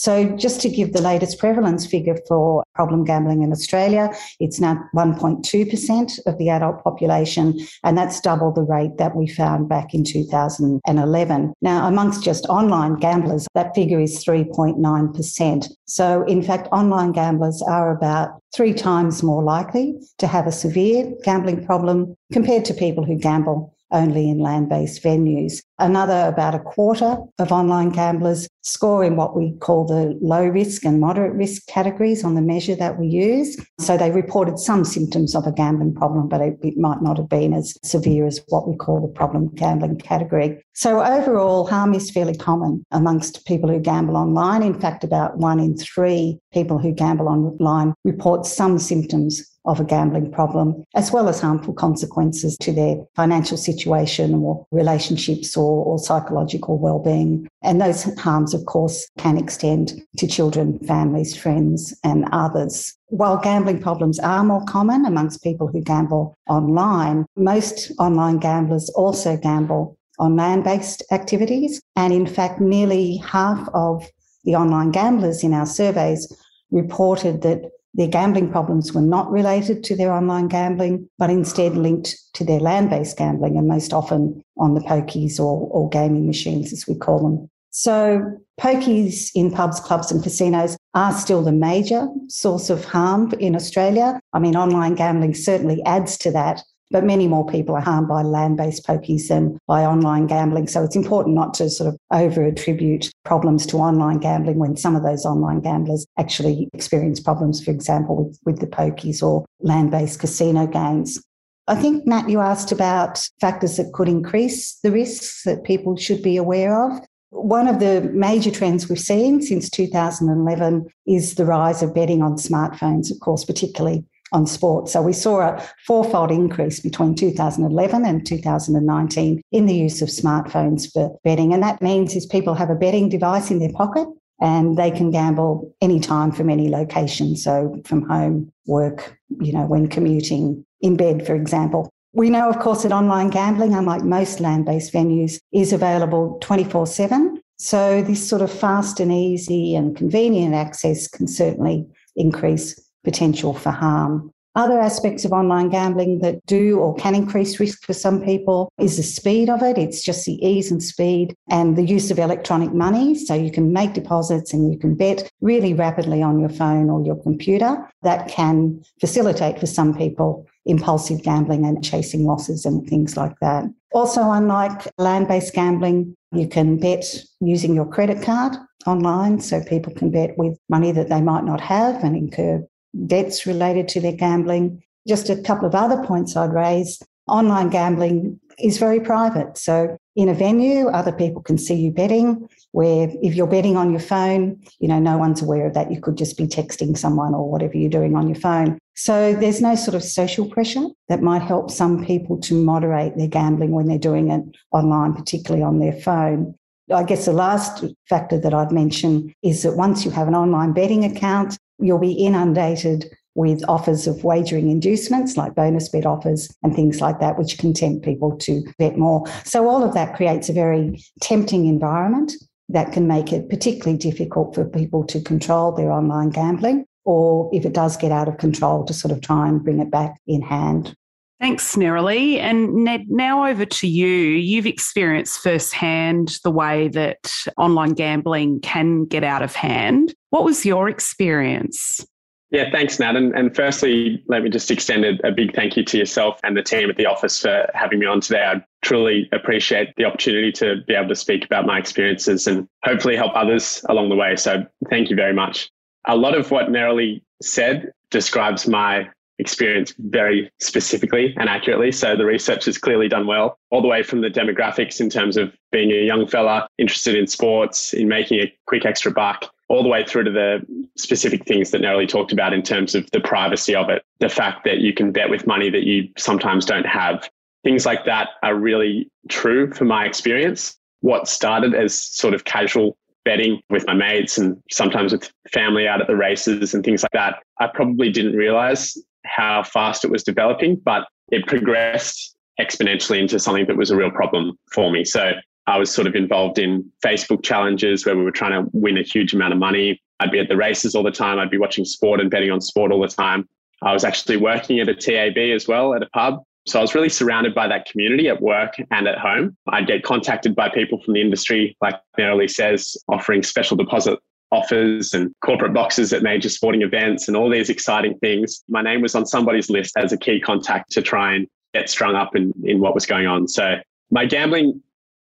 So, 0.00 0.34
just 0.34 0.62
to 0.62 0.70
give 0.70 0.94
the 0.94 1.02
latest 1.02 1.38
prevalence 1.38 1.84
figure 1.84 2.16
for 2.26 2.64
problem 2.74 3.04
gambling 3.04 3.42
in 3.42 3.52
Australia, 3.52 4.10
it's 4.38 4.58
now 4.58 4.82
1.2% 4.96 6.18
of 6.24 6.38
the 6.38 6.48
adult 6.48 6.82
population, 6.82 7.60
and 7.84 7.98
that's 7.98 8.18
double 8.18 8.50
the 8.50 8.62
rate 8.62 8.96
that 8.96 9.14
we 9.14 9.26
found 9.28 9.68
back 9.68 9.92
in 9.92 10.02
2011. 10.02 11.52
Now, 11.60 11.86
amongst 11.86 12.24
just 12.24 12.46
online 12.46 12.94
gamblers, 12.94 13.46
that 13.54 13.74
figure 13.74 14.00
is 14.00 14.24
3.9%. 14.24 15.68
So, 15.84 16.22
in 16.22 16.42
fact, 16.42 16.68
online 16.72 17.12
gamblers 17.12 17.60
are 17.60 17.94
about 17.94 18.40
three 18.54 18.72
times 18.72 19.22
more 19.22 19.42
likely 19.42 20.00
to 20.16 20.26
have 20.26 20.46
a 20.46 20.52
severe 20.52 21.12
gambling 21.24 21.66
problem 21.66 22.16
compared 22.32 22.64
to 22.64 22.72
people 22.72 23.04
who 23.04 23.16
gamble 23.16 23.76
only 23.92 24.30
in 24.30 24.38
land 24.38 24.68
based 24.68 25.02
venues. 25.02 25.62
Another, 25.78 26.28
about 26.28 26.54
a 26.54 26.60
quarter 26.60 27.16
of 27.38 27.52
online 27.52 27.90
gamblers 27.90 28.48
score 28.62 29.02
in 29.02 29.16
what 29.16 29.34
we 29.34 29.52
call 29.60 29.86
the 29.86 30.18
low 30.20 30.46
risk 30.46 30.84
and 30.84 31.00
moderate 31.00 31.32
risk 31.32 31.66
categories 31.66 32.22
on 32.24 32.34
the 32.34 32.42
measure 32.42 32.76
that 32.76 32.98
we 32.98 33.06
use. 33.06 33.56
So 33.78 33.96
they 33.96 34.10
reported 34.10 34.58
some 34.58 34.84
symptoms 34.84 35.34
of 35.34 35.46
a 35.46 35.52
gambling 35.52 35.94
problem, 35.94 36.28
but 36.28 36.40
it, 36.40 36.58
it 36.62 36.76
might 36.76 37.00
not 37.02 37.16
have 37.16 37.28
been 37.28 37.54
as 37.54 37.76
severe 37.82 38.26
as 38.26 38.40
what 38.48 38.68
we 38.68 38.76
call 38.76 39.00
the 39.00 39.08
problem 39.08 39.48
gambling 39.54 39.98
category. 39.98 40.62
So 40.74 41.02
overall, 41.02 41.66
harm 41.66 41.94
is 41.94 42.10
fairly 42.10 42.36
common 42.36 42.84
amongst 42.90 43.46
people 43.46 43.70
who 43.70 43.80
gamble 43.80 44.16
online. 44.16 44.62
In 44.62 44.78
fact, 44.78 45.04
about 45.04 45.38
one 45.38 45.58
in 45.58 45.76
three 45.76 46.38
people 46.52 46.78
who 46.78 46.92
gamble 46.92 47.28
online 47.28 47.94
report 48.04 48.46
some 48.46 48.78
symptoms 48.78 49.49
of 49.64 49.80
a 49.80 49.84
gambling 49.84 50.30
problem, 50.30 50.84
as 50.94 51.12
well 51.12 51.28
as 51.28 51.40
harmful 51.40 51.74
consequences 51.74 52.56
to 52.58 52.72
their 52.72 52.96
financial 53.14 53.56
situation 53.56 54.34
or 54.34 54.66
relationships 54.70 55.56
or, 55.56 55.84
or 55.84 55.98
psychological 55.98 56.78
well-being. 56.78 57.48
And 57.62 57.80
those 57.80 58.04
harms, 58.18 58.54
of 58.54 58.64
course, 58.66 59.08
can 59.18 59.36
extend 59.36 60.00
to 60.18 60.26
children, 60.26 60.78
families, 60.80 61.36
friends, 61.36 61.94
and 62.04 62.26
others. 62.32 62.96
While 63.08 63.38
gambling 63.38 63.80
problems 63.80 64.18
are 64.18 64.44
more 64.44 64.64
common 64.64 65.04
amongst 65.04 65.42
people 65.42 65.66
who 65.66 65.82
gamble 65.82 66.36
online, 66.48 67.26
most 67.36 67.92
online 67.98 68.38
gamblers 68.38 68.88
also 68.90 69.36
gamble 69.36 69.98
on 70.18 70.36
land 70.36 70.64
based 70.64 71.02
activities. 71.10 71.80
And 71.96 72.12
in 72.12 72.26
fact, 72.26 72.60
nearly 72.60 73.16
half 73.16 73.68
of 73.74 74.06
the 74.44 74.54
online 74.54 74.90
gamblers 74.90 75.42
in 75.42 75.52
our 75.52 75.66
surveys 75.66 76.32
reported 76.70 77.42
that 77.42 77.70
their 77.94 78.08
gambling 78.08 78.50
problems 78.50 78.92
were 78.92 79.00
not 79.00 79.30
related 79.30 79.82
to 79.84 79.96
their 79.96 80.12
online 80.12 80.48
gambling, 80.48 81.08
but 81.18 81.30
instead 81.30 81.76
linked 81.76 82.16
to 82.34 82.44
their 82.44 82.60
land 82.60 82.90
based 82.90 83.16
gambling, 83.16 83.56
and 83.56 83.66
most 83.66 83.92
often 83.92 84.42
on 84.58 84.74
the 84.74 84.80
pokies 84.80 85.40
or, 85.40 85.68
or 85.70 85.88
gaming 85.88 86.26
machines, 86.26 86.72
as 86.72 86.86
we 86.86 86.94
call 86.94 87.18
them. 87.18 87.50
So, 87.70 88.38
pokies 88.60 89.30
in 89.34 89.50
pubs, 89.50 89.80
clubs, 89.80 90.10
and 90.10 90.22
casinos 90.22 90.76
are 90.94 91.12
still 91.12 91.42
the 91.42 91.52
major 91.52 92.08
source 92.28 92.68
of 92.68 92.84
harm 92.84 93.32
in 93.38 93.54
Australia. 93.54 94.20
I 94.32 94.38
mean, 94.40 94.56
online 94.56 94.94
gambling 94.94 95.34
certainly 95.34 95.82
adds 95.84 96.18
to 96.18 96.32
that, 96.32 96.62
but 96.90 97.04
many 97.04 97.28
more 97.28 97.46
people 97.46 97.74
are 97.74 97.80
harmed 97.80 98.08
by 98.08 98.22
land 98.22 98.56
based 98.56 98.86
pokies 98.86 99.28
than 99.28 99.58
by 99.66 99.84
online 99.84 100.26
gambling. 100.26 100.66
So 100.66 100.82
it's 100.82 100.96
important 100.96 101.34
not 101.34 101.54
to 101.54 101.70
sort 101.70 101.88
of 101.88 101.96
over 102.10 102.44
attribute 102.44 103.10
problems 103.24 103.66
to 103.66 103.78
online 103.78 104.18
gambling 104.18 104.58
when 104.58 104.76
some 104.76 104.96
of 104.96 105.02
those 105.02 105.24
online 105.24 105.60
gamblers 105.60 106.06
actually 106.18 106.68
experience 106.72 107.20
problems, 107.20 107.64
for 107.64 107.70
example, 107.70 108.24
with, 108.24 108.38
with 108.44 108.60
the 108.60 108.66
pokies 108.66 109.22
or 109.22 109.44
land 109.60 109.90
based 109.90 110.18
casino 110.18 110.66
games. 110.66 111.22
I 111.68 111.76
think, 111.76 112.04
Nat, 112.06 112.28
you 112.28 112.40
asked 112.40 112.72
about 112.72 113.20
factors 113.40 113.76
that 113.76 113.92
could 113.92 114.08
increase 114.08 114.74
the 114.80 114.90
risks 114.90 115.44
that 115.44 115.62
people 115.62 115.96
should 115.96 116.22
be 116.22 116.36
aware 116.36 116.84
of. 116.84 117.00
One 117.30 117.68
of 117.68 117.78
the 117.78 118.10
major 118.12 118.50
trends 118.50 118.88
we've 118.88 118.98
seen 118.98 119.40
since 119.40 119.70
2011 119.70 120.86
is 121.06 121.36
the 121.36 121.44
rise 121.44 121.80
of 121.80 121.94
betting 121.94 122.22
on 122.22 122.34
smartphones, 122.34 123.12
of 123.12 123.20
course, 123.20 123.44
particularly 123.44 124.04
on 124.32 124.46
sport. 124.46 124.88
So 124.88 125.02
we 125.02 125.12
saw 125.12 125.40
a 125.40 125.68
fourfold 125.86 126.30
increase 126.30 126.80
between 126.80 127.14
2011 127.14 128.04
and 128.04 128.26
2019 128.26 129.42
in 129.52 129.66
the 129.66 129.74
use 129.74 130.02
of 130.02 130.08
smartphones 130.08 130.90
for 130.92 131.18
betting. 131.24 131.52
And 131.52 131.62
that 131.62 131.82
means 131.82 132.14
is 132.14 132.26
people 132.26 132.54
have 132.54 132.70
a 132.70 132.74
betting 132.74 133.08
device 133.08 133.50
in 133.50 133.58
their 133.58 133.72
pocket 133.72 134.06
and 134.40 134.76
they 134.76 134.90
can 134.90 135.10
gamble 135.10 135.74
anytime 135.80 136.32
from 136.32 136.48
any 136.48 136.68
location. 136.68 137.36
So 137.36 137.80
from 137.84 138.08
home, 138.08 138.52
work, 138.66 139.18
you 139.40 139.52
know, 139.52 139.66
when 139.66 139.88
commuting, 139.88 140.64
in 140.80 140.96
bed, 140.96 141.26
for 141.26 141.34
example. 141.34 141.90
We 142.12 142.30
know, 142.30 142.48
of 142.48 142.58
course, 142.58 142.82
that 142.82 142.92
online 142.92 143.30
gambling, 143.30 143.74
unlike 143.74 144.02
most 144.02 144.40
land 144.40 144.64
based 144.64 144.92
venues, 144.92 145.38
is 145.52 145.72
available 145.72 146.38
24 146.40 146.86
7. 146.86 147.40
So 147.58 148.02
this 148.02 148.26
sort 148.26 148.42
of 148.42 148.50
fast 148.50 148.98
and 149.00 149.12
easy 149.12 149.76
and 149.76 149.94
convenient 149.94 150.54
access 150.54 151.06
can 151.06 151.28
certainly 151.28 151.86
increase 152.16 152.80
potential 153.04 153.54
for 153.54 153.70
harm. 153.70 154.32
Other 154.56 154.80
aspects 154.80 155.24
of 155.24 155.32
online 155.32 155.68
gambling 155.68 156.18
that 156.20 156.44
do 156.46 156.78
or 156.80 156.96
can 156.96 157.14
increase 157.14 157.60
risk 157.60 157.84
for 157.84 157.92
some 157.92 158.20
people 158.20 158.68
is 158.80 158.96
the 158.96 159.02
speed 159.04 159.48
of 159.48 159.62
it. 159.62 159.78
It's 159.78 160.02
just 160.02 160.26
the 160.26 160.44
ease 160.44 160.72
and 160.72 160.82
speed 160.82 161.36
and 161.48 161.76
the 161.76 161.84
use 161.84 162.10
of 162.10 162.18
electronic 162.18 162.74
money. 162.74 163.14
So 163.14 163.34
you 163.34 163.52
can 163.52 163.72
make 163.72 163.92
deposits 163.92 164.52
and 164.52 164.72
you 164.72 164.76
can 164.76 164.96
bet 164.96 165.30
really 165.40 165.72
rapidly 165.72 166.20
on 166.20 166.40
your 166.40 166.48
phone 166.48 166.90
or 166.90 167.04
your 167.04 167.22
computer. 167.22 167.88
That 168.02 168.26
can 168.28 168.82
facilitate 169.00 169.60
for 169.60 169.66
some 169.66 169.96
people 169.96 170.46
impulsive 170.66 171.22
gambling 171.22 171.64
and 171.64 171.84
chasing 171.84 172.24
losses 172.24 172.64
and 172.64 172.86
things 172.88 173.16
like 173.16 173.38
that. 173.40 173.64
Also, 173.92 174.30
unlike 174.30 174.88
land 174.98 175.28
based 175.28 175.54
gambling, 175.54 176.16
you 176.32 176.48
can 176.48 176.76
bet 176.76 177.04
using 177.40 177.74
your 177.74 177.86
credit 177.86 178.22
card 178.22 178.56
online. 178.86 179.40
So 179.40 179.62
people 179.62 179.94
can 179.94 180.10
bet 180.10 180.36
with 180.36 180.58
money 180.68 180.90
that 180.90 181.08
they 181.08 181.20
might 181.20 181.44
not 181.44 181.60
have 181.60 182.02
and 182.02 182.16
incur 182.16 182.66
debts 183.06 183.46
related 183.46 183.88
to 183.88 184.00
their 184.00 184.12
gambling. 184.12 184.82
Just 185.08 185.30
a 185.30 185.36
couple 185.36 185.66
of 185.66 185.74
other 185.74 186.04
points 186.04 186.36
I'd 186.36 186.52
raise. 186.52 187.00
Online 187.26 187.68
gambling 187.70 188.40
is 188.58 188.78
very 188.78 189.00
private. 189.00 189.56
So 189.56 189.96
in 190.16 190.28
a 190.28 190.34
venue, 190.34 190.88
other 190.88 191.12
people 191.12 191.42
can 191.42 191.56
see 191.56 191.74
you 191.74 191.90
betting, 191.90 192.48
where 192.72 193.08
if 193.22 193.34
you're 193.34 193.46
betting 193.46 193.76
on 193.76 193.90
your 193.90 194.00
phone, 194.00 194.60
you 194.78 194.88
know, 194.88 194.98
no 194.98 195.16
one's 195.16 195.40
aware 195.40 195.66
of 195.66 195.74
that. 195.74 195.90
You 195.90 196.00
could 196.00 196.16
just 196.16 196.36
be 196.36 196.46
texting 196.46 196.98
someone 196.98 197.34
or 197.34 197.48
whatever 197.48 197.76
you're 197.76 197.90
doing 197.90 198.16
on 198.16 198.28
your 198.28 198.38
phone. 198.38 198.78
So 198.96 199.34
there's 199.34 199.62
no 199.62 199.76
sort 199.76 199.94
of 199.94 200.02
social 200.02 200.46
pressure 200.46 200.86
that 201.08 201.22
might 201.22 201.42
help 201.42 201.70
some 201.70 202.04
people 202.04 202.38
to 202.42 202.54
moderate 202.54 203.16
their 203.16 203.28
gambling 203.28 203.70
when 203.70 203.86
they're 203.86 203.98
doing 203.98 204.30
it 204.30 204.44
online, 204.72 205.14
particularly 205.14 205.62
on 205.62 205.78
their 205.78 205.94
phone. 205.94 206.54
I 206.92 207.04
guess 207.04 207.24
the 207.24 207.32
last 207.32 207.84
factor 208.08 208.38
that 208.38 208.52
I'd 208.52 208.72
mention 208.72 209.32
is 209.42 209.62
that 209.62 209.76
once 209.76 210.04
you 210.04 210.10
have 210.10 210.28
an 210.28 210.34
online 210.34 210.72
betting 210.72 211.04
account, 211.04 211.56
you'll 211.80 211.98
be 211.98 212.12
inundated 212.12 213.10
with 213.34 213.62
offers 213.68 214.06
of 214.06 214.24
wagering 214.24 214.70
inducements 214.70 215.36
like 215.36 215.54
bonus 215.54 215.88
bet 215.88 216.04
offers 216.04 216.52
and 216.62 216.74
things 216.74 217.00
like 217.00 217.20
that, 217.20 217.38
which 217.38 217.58
can 217.58 217.72
tempt 217.72 218.04
people 218.04 218.36
to 218.36 218.62
bet 218.78 218.98
more. 218.98 219.24
So, 219.44 219.68
all 219.68 219.84
of 219.84 219.94
that 219.94 220.16
creates 220.16 220.48
a 220.48 220.52
very 220.52 221.02
tempting 221.20 221.66
environment 221.66 222.32
that 222.68 222.92
can 222.92 223.06
make 223.06 223.32
it 223.32 223.48
particularly 223.48 223.98
difficult 223.98 224.54
for 224.54 224.64
people 224.64 225.04
to 225.04 225.20
control 225.20 225.72
their 225.72 225.90
online 225.90 226.30
gambling, 226.30 226.86
or 227.04 227.50
if 227.52 227.64
it 227.64 227.72
does 227.72 227.96
get 227.96 228.12
out 228.12 228.28
of 228.28 228.38
control, 228.38 228.84
to 228.84 228.94
sort 228.94 229.12
of 229.12 229.20
try 229.20 229.48
and 229.48 229.64
bring 229.64 229.80
it 229.80 229.90
back 229.90 230.20
in 230.26 230.42
hand. 230.42 230.94
Thanks, 231.40 231.74
Nerilee. 231.74 232.36
And 232.36 232.84
Ned, 232.84 233.06
now 233.08 233.46
over 233.46 233.64
to 233.64 233.88
you. 233.88 234.06
You've 234.06 234.66
experienced 234.66 235.40
firsthand 235.40 236.38
the 236.44 236.50
way 236.50 236.88
that 236.88 237.32
online 237.56 237.94
gambling 237.94 238.60
can 238.60 239.06
get 239.06 239.24
out 239.24 239.42
of 239.42 239.54
hand. 239.54 240.14
What 240.28 240.44
was 240.44 240.66
your 240.66 240.90
experience? 240.90 242.04
Yeah, 242.50 242.70
thanks, 242.70 242.98
Nat. 242.98 243.16
And, 243.16 243.32
and 243.34 243.54
firstly, 243.54 244.22
let 244.26 244.42
me 244.42 244.50
just 244.50 244.70
extend 244.70 245.04
a, 245.04 245.26
a, 245.26 245.30
big 245.30 245.54
thank 245.54 245.76
you 245.76 245.84
to 245.84 245.96
yourself 245.96 246.40
and 246.42 246.56
the 246.56 246.62
team 246.62 246.90
at 246.90 246.96
the 246.96 247.06
office 247.06 247.40
for 247.40 247.70
having 247.74 248.00
me 248.00 248.06
on 248.06 248.20
today. 248.20 248.42
I 248.44 248.62
truly 248.82 249.28
appreciate 249.32 249.94
the 249.96 250.04
opportunity 250.04 250.50
to 250.52 250.82
be 250.86 250.94
able 250.94 251.08
to 251.08 251.16
speak 251.16 251.44
about 251.44 251.64
my 251.64 251.78
experiences 251.78 252.48
and 252.48 252.68
hopefully 252.84 253.14
help 253.16 253.32
others 253.36 253.84
along 253.88 254.08
the 254.08 254.16
way. 254.16 254.34
So 254.34 254.66
thank 254.90 255.10
you 255.10 255.16
very 255.16 255.32
much. 255.32 255.70
A 256.06 256.16
lot 256.16 256.36
of 256.36 256.50
what 256.50 256.66
Nerilee 256.66 257.22
said 257.40 257.92
describes 258.10 258.66
my 258.66 259.08
experience 259.40 259.94
very 259.98 260.50
specifically 260.60 261.34
and 261.38 261.48
accurately. 261.48 261.90
So 261.90 262.14
the 262.14 262.26
research 262.26 262.68
is 262.68 262.78
clearly 262.78 263.08
done 263.08 263.26
well, 263.26 263.58
all 263.70 263.82
the 263.82 263.88
way 263.88 264.02
from 264.02 264.20
the 264.20 264.28
demographics 264.28 265.00
in 265.00 265.08
terms 265.08 265.36
of 265.36 265.52
being 265.72 265.90
a 265.90 266.04
young 266.04 266.26
fella 266.26 266.68
interested 266.78 267.16
in 267.16 267.26
sports, 267.26 267.94
in 267.94 268.06
making 268.06 268.38
a 268.40 268.52
quick 268.66 268.84
extra 268.84 269.10
buck, 269.10 269.50
all 269.68 269.82
the 269.82 269.88
way 269.88 270.04
through 270.04 270.24
to 270.24 270.30
the 270.30 270.60
specific 270.96 271.46
things 271.46 271.70
that 271.70 271.80
Nerilee 271.80 272.08
talked 272.08 272.32
about 272.32 272.52
in 272.52 272.62
terms 272.62 272.94
of 272.94 273.10
the 273.12 273.20
privacy 273.20 273.74
of 273.74 273.88
it, 273.88 274.04
the 274.18 274.28
fact 274.28 274.64
that 274.64 274.78
you 274.78 274.92
can 274.92 275.10
bet 275.10 275.30
with 275.30 275.46
money 275.46 275.70
that 275.70 275.84
you 275.84 276.08
sometimes 276.18 276.66
don't 276.66 276.86
have. 276.86 277.28
Things 277.64 277.86
like 277.86 278.04
that 278.04 278.30
are 278.42 278.54
really 278.54 279.08
true 279.28 279.72
for 279.72 279.84
my 279.84 280.04
experience. 280.04 280.76
What 281.00 281.28
started 281.28 281.74
as 281.74 281.94
sort 281.94 282.34
of 282.34 282.44
casual 282.44 282.96
betting 283.24 283.60
with 283.70 283.86
my 283.86 283.94
mates 283.94 284.38
and 284.38 284.60
sometimes 284.70 285.12
with 285.12 285.30
family 285.52 285.86
out 285.86 286.00
at 286.00 286.06
the 286.06 286.16
races 286.16 286.74
and 286.74 286.84
things 286.84 287.02
like 287.02 287.12
that, 287.12 287.36
I 287.60 287.68
probably 287.72 288.10
didn't 288.10 288.34
realize 288.34 288.96
how 289.34 289.62
fast 289.62 290.04
it 290.04 290.10
was 290.10 290.22
developing, 290.22 290.76
but 290.76 291.06
it 291.30 291.46
progressed 291.46 292.36
exponentially 292.60 293.18
into 293.20 293.38
something 293.38 293.66
that 293.66 293.76
was 293.76 293.90
a 293.90 293.96
real 293.96 294.10
problem 294.10 294.58
for 294.72 294.90
me. 294.90 295.04
So 295.04 295.32
I 295.66 295.78
was 295.78 295.90
sort 295.90 296.06
of 296.06 296.14
involved 296.14 296.58
in 296.58 296.90
Facebook 297.04 297.42
challenges 297.42 298.04
where 298.04 298.16
we 298.16 298.24
were 298.24 298.32
trying 298.32 298.52
to 298.52 298.68
win 298.72 298.98
a 298.98 299.02
huge 299.02 299.32
amount 299.32 299.52
of 299.52 299.58
money. 299.58 300.00
I'd 300.18 300.30
be 300.30 300.40
at 300.40 300.48
the 300.48 300.56
races 300.56 300.94
all 300.94 301.02
the 301.02 301.10
time. 301.10 301.38
I'd 301.38 301.50
be 301.50 301.58
watching 301.58 301.84
sport 301.84 302.20
and 302.20 302.30
betting 302.30 302.50
on 302.50 302.60
sport 302.60 302.92
all 302.92 303.00
the 303.00 303.08
time. 303.08 303.48
I 303.82 303.92
was 303.92 304.04
actually 304.04 304.36
working 304.36 304.80
at 304.80 304.88
a 304.88 304.94
TAB 304.94 305.38
as 305.38 305.66
well 305.66 305.94
at 305.94 306.02
a 306.02 306.08
pub. 306.10 306.42
So 306.66 306.78
I 306.78 306.82
was 306.82 306.94
really 306.94 307.08
surrounded 307.08 307.54
by 307.54 307.66
that 307.68 307.86
community 307.86 308.28
at 308.28 308.42
work 308.42 308.74
and 308.90 309.08
at 309.08 309.18
home. 309.18 309.56
I'd 309.68 309.86
get 309.86 310.02
contacted 310.02 310.54
by 310.54 310.68
people 310.68 311.02
from 311.02 311.14
the 311.14 311.20
industry, 311.22 311.76
like 311.80 311.94
Nerilee 312.18 312.50
says, 312.50 312.96
offering 313.08 313.42
special 313.42 313.76
deposit 313.76 314.18
offers 314.52 315.14
and 315.14 315.32
corporate 315.42 315.72
boxes 315.72 316.12
at 316.12 316.22
major 316.22 316.48
sporting 316.48 316.82
events 316.82 317.28
and 317.28 317.36
all 317.36 317.48
these 317.48 317.70
exciting 317.70 318.18
things. 318.18 318.62
My 318.68 318.82
name 318.82 319.00
was 319.00 319.14
on 319.14 319.26
somebody's 319.26 319.70
list 319.70 319.96
as 319.96 320.12
a 320.12 320.18
key 320.18 320.40
contact 320.40 320.90
to 320.92 321.02
try 321.02 321.34
and 321.34 321.46
get 321.72 321.88
strung 321.88 322.16
up 322.16 322.34
in, 322.34 322.52
in 322.64 322.80
what 322.80 322.94
was 322.94 323.06
going 323.06 323.26
on. 323.26 323.46
So 323.46 323.76
my 324.10 324.26
gambling 324.26 324.82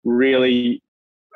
really 0.05 0.83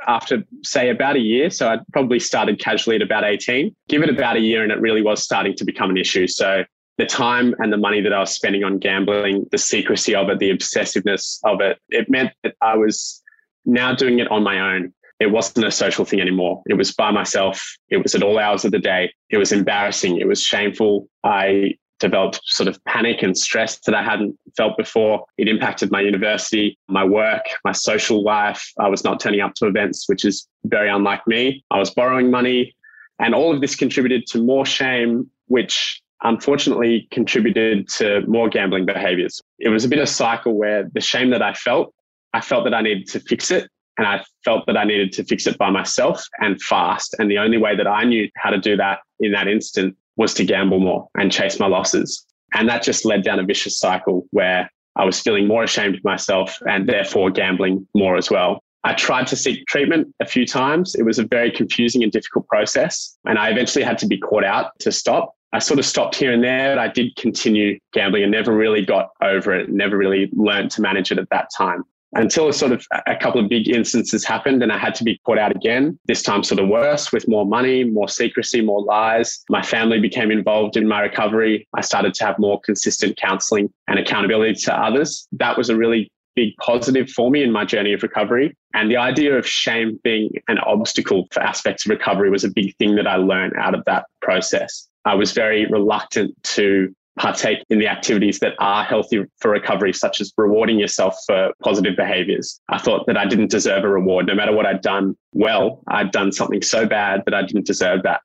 after 0.07 0.43
say 0.65 0.89
about 0.89 1.15
a 1.15 1.21
year 1.21 1.49
so 1.49 1.69
i 1.69 1.79
probably 1.93 2.19
started 2.19 2.59
casually 2.59 2.97
at 2.97 3.03
about 3.03 3.25
18 3.25 3.75
give 3.89 4.03
it 4.03 4.11
about 4.11 4.37
a 4.37 4.41
year 4.41 4.63
and 4.63 4.73
it 4.73 4.81
really 4.81 5.03
was 5.03 5.23
starting 5.23 5.55
to 5.55 5.65
become 5.65 5.91
an 5.91 5.97
issue 5.97 6.27
so 6.27 6.65
the 6.99 7.07
time 7.07 7.55
and 7.59 7.73
the 7.73 7.77
money 7.77 8.01
that 8.01 8.13
i 8.13 8.19
was 8.19 8.31
spending 8.31 8.65
on 8.65 8.79
gambling 8.79 9.47
the 9.53 9.59
secrecy 9.59 10.15
of 10.15 10.29
it 10.29 10.41
the 10.41 10.51
obsessiveness 10.51 11.39
of 11.45 11.61
it 11.61 11.79
it 11.91 12.11
meant 12.11 12.33
that 12.43 12.55
i 12.63 12.77
was 12.77 13.23
now 13.65 13.95
doing 13.95 14.19
it 14.19 14.29
on 14.31 14.43
my 14.43 14.75
own 14.75 14.93
it 15.23 15.31
wasn't 15.31 15.65
a 15.65 15.71
social 15.71 16.05
thing 16.05 16.21
anymore. 16.21 16.63
It 16.67 16.75
was 16.75 16.93
by 16.93 17.13
myself. 17.13 17.77
It 17.91 18.03
was 18.03 18.15
at 18.15 18.23
all 18.23 18.39
hours 18.39 18.65
of 18.65 18.73
the 18.73 18.79
day. 18.81 19.13
It 19.31 19.39
was 19.39 19.53
embarrassing. 19.53 20.19
It 20.19 20.27
was 20.27 20.43
shameful. 20.43 21.09
I 21.23 21.75
developed 22.01 22.41
sort 22.45 22.69
of 22.69 22.85
panic 22.87 23.23
and 23.23 23.39
stress 23.39 23.79
that 23.87 23.95
I 23.95 24.03
hadn't 24.03 24.37
felt 24.57 24.77
before. 24.77 25.25
It 25.39 25.47
impacted 25.47 25.93
my 25.93 26.01
university, 26.01 26.77
my 26.89 27.05
work, 27.05 27.45
my 27.65 27.71
social 27.71 28.25
life. 28.25 28.73
I 28.81 28.89
was 28.89 29.05
not 29.05 29.21
turning 29.21 29.41
up 29.41 29.55
to 29.55 29.67
events, 29.67 30.09
which 30.09 30.25
is 30.25 30.49
very 30.65 30.91
unlike 30.91 31.25
me. 31.29 31.65
I 31.71 31.79
was 31.79 31.91
borrowing 31.91 32.29
money. 32.29 32.75
And 33.21 33.33
all 33.33 33.55
of 33.55 33.61
this 33.61 33.77
contributed 33.77 34.27
to 34.29 34.43
more 34.43 34.67
shame, 34.67 35.31
which 35.47 36.03
unfortunately 36.25 37.07
contributed 37.13 37.89
to 37.91 38.23
more 38.27 38.49
gambling 38.49 38.87
behaviors. 38.87 39.41
It 39.61 39.69
was 39.69 39.85
a 39.85 39.89
bit 39.89 40.01
of 40.01 40.05
a 40.05 40.09
cycle 40.09 40.55
where 40.59 40.91
the 40.93 41.01
shame 41.01 41.31
that 41.31 41.43
I 41.43 41.55
felt, 41.55 41.95
I 42.33 42.41
felt 42.41 42.65
that 42.65 42.75
I 42.75 42.81
needed 42.81 43.07
to 43.09 43.21
fix 43.21 43.53
it. 43.53 43.69
And 43.99 44.07
I 44.07 44.25
felt 44.45 44.67
that 44.67 44.77
I 44.77 44.85
needed 44.85 45.13
to 45.13 45.25
fix 45.25 45.47
it 45.47 45.59
by 45.59 45.71
myself 45.71 46.25
and 46.41 46.61
fast. 46.63 47.15
And 47.19 47.31
the 47.31 47.39
only 47.39 47.59
way 47.59 47.77
that 47.77 47.87
I 47.87 48.05
knew 48.05 48.29
how 48.37 48.51
to 48.51 48.59
do 48.59 48.77
that 48.77 49.01
in 49.21 49.33
that 49.33 49.49
instant 49.49 49.97
was 50.17 50.35
to 50.35 50.45
gamble 50.45 50.81
more 50.81 51.09
and 51.17 51.31
chase 51.31 51.59
my 51.59 51.67
losses. 51.67 52.27
And 52.55 52.69
that 52.69 52.83
just 52.83 53.05
led 53.05 53.23
down 53.23 53.39
a 53.39 53.45
vicious 53.45 53.79
cycle 53.79 54.27
where 54.31 54.71
I 54.97 55.05
was 55.05 55.21
feeling 55.21 55.47
more 55.47 55.65
ashamed 55.65 55.97
of 55.97 56.05
myself 56.05 56.59
and 56.69 56.89
therefore 56.89 57.31
gambling 57.31 57.87
more 57.95 58.17
as 58.17 58.31
well. 58.31 58.63
I 58.85 58.95
tried 58.95 59.27
to 59.29 59.37
seek 59.37 59.67
treatment 59.67 60.13
a 60.21 60.27
few 60.27 60.45
times. 60.45 60.95
It 60.95 61.05
was 61.05 61.19
a 61.19 61.27
very 61.27 61.51
confusing 61.51 62.03
and 62.03 62.11
difficult 62.11 62.49
process. 62.49 63.17
And 63.25 63.39
I 63.39 63.49
eventually 63.51 63.85
had 63.85 63.97
to 63.99 64.07
be 64.07 64.19
caught 64.19 64.45
out 64.45 64.73
to 64.81 64.91
stop. 64.91 65.35
I 65.53 65.61
sort 65.61 65.79
of 65.79 65.87
stopped 65.87 66.17
here 66.17 66.33
and 66.33 66.43
there, 66.43 66.75
but 66.75 66.79
I 66.81 66.89
did 66.89 67.15
continue 67.17 67.79
gambling 67.93 68.23
and 68.23 68.33
never 68.33 68.55
really 68.55 68.85
got 68.85 69.11
over 69.23 69.55
it, 69.55 69.69
never 69.69 69.97
really 69.97 70.31
learned 70.33 70.71
to 70.73 70.81
manage 70.81 71.13
it 71.13 71.19
at 71.19 71.29
that 71.31 71.49
time 71.57 71.85
until 72.15 72.49
a 72.49 72.53
sort 72.53 72.73
of 72.73 72.87
a 73.07 73.17
couple 73.17 73.41
of 73.41 73.49
big 73.49 73.69
instances 73.69 74.25
happened 74.25 74.63
and 74.63 74.73
I 74.73 74.79
had 74.79 74.95
to 74.97 75.05
be 75.05 75.19
caught 75.25 75.39
out 75.39 75.55
again, 75.55 75.99
this 76.07 76.23
time 76.23 76.43
sort 76.43 76.61
of 76.61 76.69
worse 76.69 77.13
with 77.13 77.27
more 77.29 77.47
money, 77.47 77.85
more 77.85 78.09
secrecy, 78.09 78.61
more 78.61 78.83
lies. 78.83 79.43
My 79.49 79.63
family 79.63 80.01
became 80.01 80.31
involved 80.31 80.77
in 80.77 80.87
my 80.87 81.01
recovery. 81.01 81.67
I 81.75 81.81
started 81.81 82.15
to 82.15 82.25
have 82.25 82.39
more 82.39 82.61
consistent 82.61 83.17
counseling 83.17 83.73
and 83.89 83.99
accountability 83.99 84.55
to 84.65 84.75
others. 84.75 85.27
That 85.33 85.57
was 85.57 85.71
a 85.71 85.77
really 85.77 86.11
big 86.35 86.57
positive 86.57 87.11
for 87.11 87.31
me 87.31 87.43
in 87.43 87.53
my 87.53 87.65
journey 87.65 87.93
of 87.93 88.03
recovery. 88.03 88.57
And 88.75 88.91
the 88.91 88.97
idea 88.97 89.37
of 89.37 89.47
shame 89.47 90.01
being 90.03 90.31
an 90.49 90.59
obstacle 90.59 91.29
for 91.31 91.43
aspects 91.43 91.85
of 91.85 91.91
recovery 91.91 92.31
was 92.31 92.45
a 92.45 92.51
big 92.51 92.75
thing 92.77 92.97
that 92.97 93.07
I 93.07 93.17
learned 93.17 93.55
out 93.59 93.75
of 93.75 93.85
that 93.85 94.07
process. 94.23 94.89
I 95.05 95.15
was 95.15 95.33
very 95.33 95.67
reluctant 95.67 96.41
to 96.55 96.95
partake 97.19 97.59
in 97.69 97.79
the 97.79 97.89
activities 97.89 98.39
that 98.39 98.55
are 98.59 98.85
healthy 98.85 99.25
for 99.39 99.51
recovery, 99.51 99.93
such 99.93 100.21
as 100.21 100.33
rewarding 100.37 100.79
yourself 100.79 101.17
for 101.27 101.53
positive 101.63 101.97
behaviors. 101.97 102.61
I 102.69 102.79
thought 102.79 103.07
that 103.07 103.17
I 103.17 103.27
didn't 103.27 103.51
deserve 103.51 103.85
a 103.85 103.89
reward. 103.89 104.27
No 104.27 104.35
matter 104.35 104.53
what 104.53 104.67
I'd 104.67 104.81
done 104.81 105.17
well, 105.33 105.83
I'd 105.89 106.11
done 106.11 106.33
something 106.33 106.63
so 106.63 106.87
bad 106.87 107.23
that 107.27 107.35
I 107.35 107.43
didn't 107.43 107.67
deserve 107.67 108.03
that. 108.05 108.23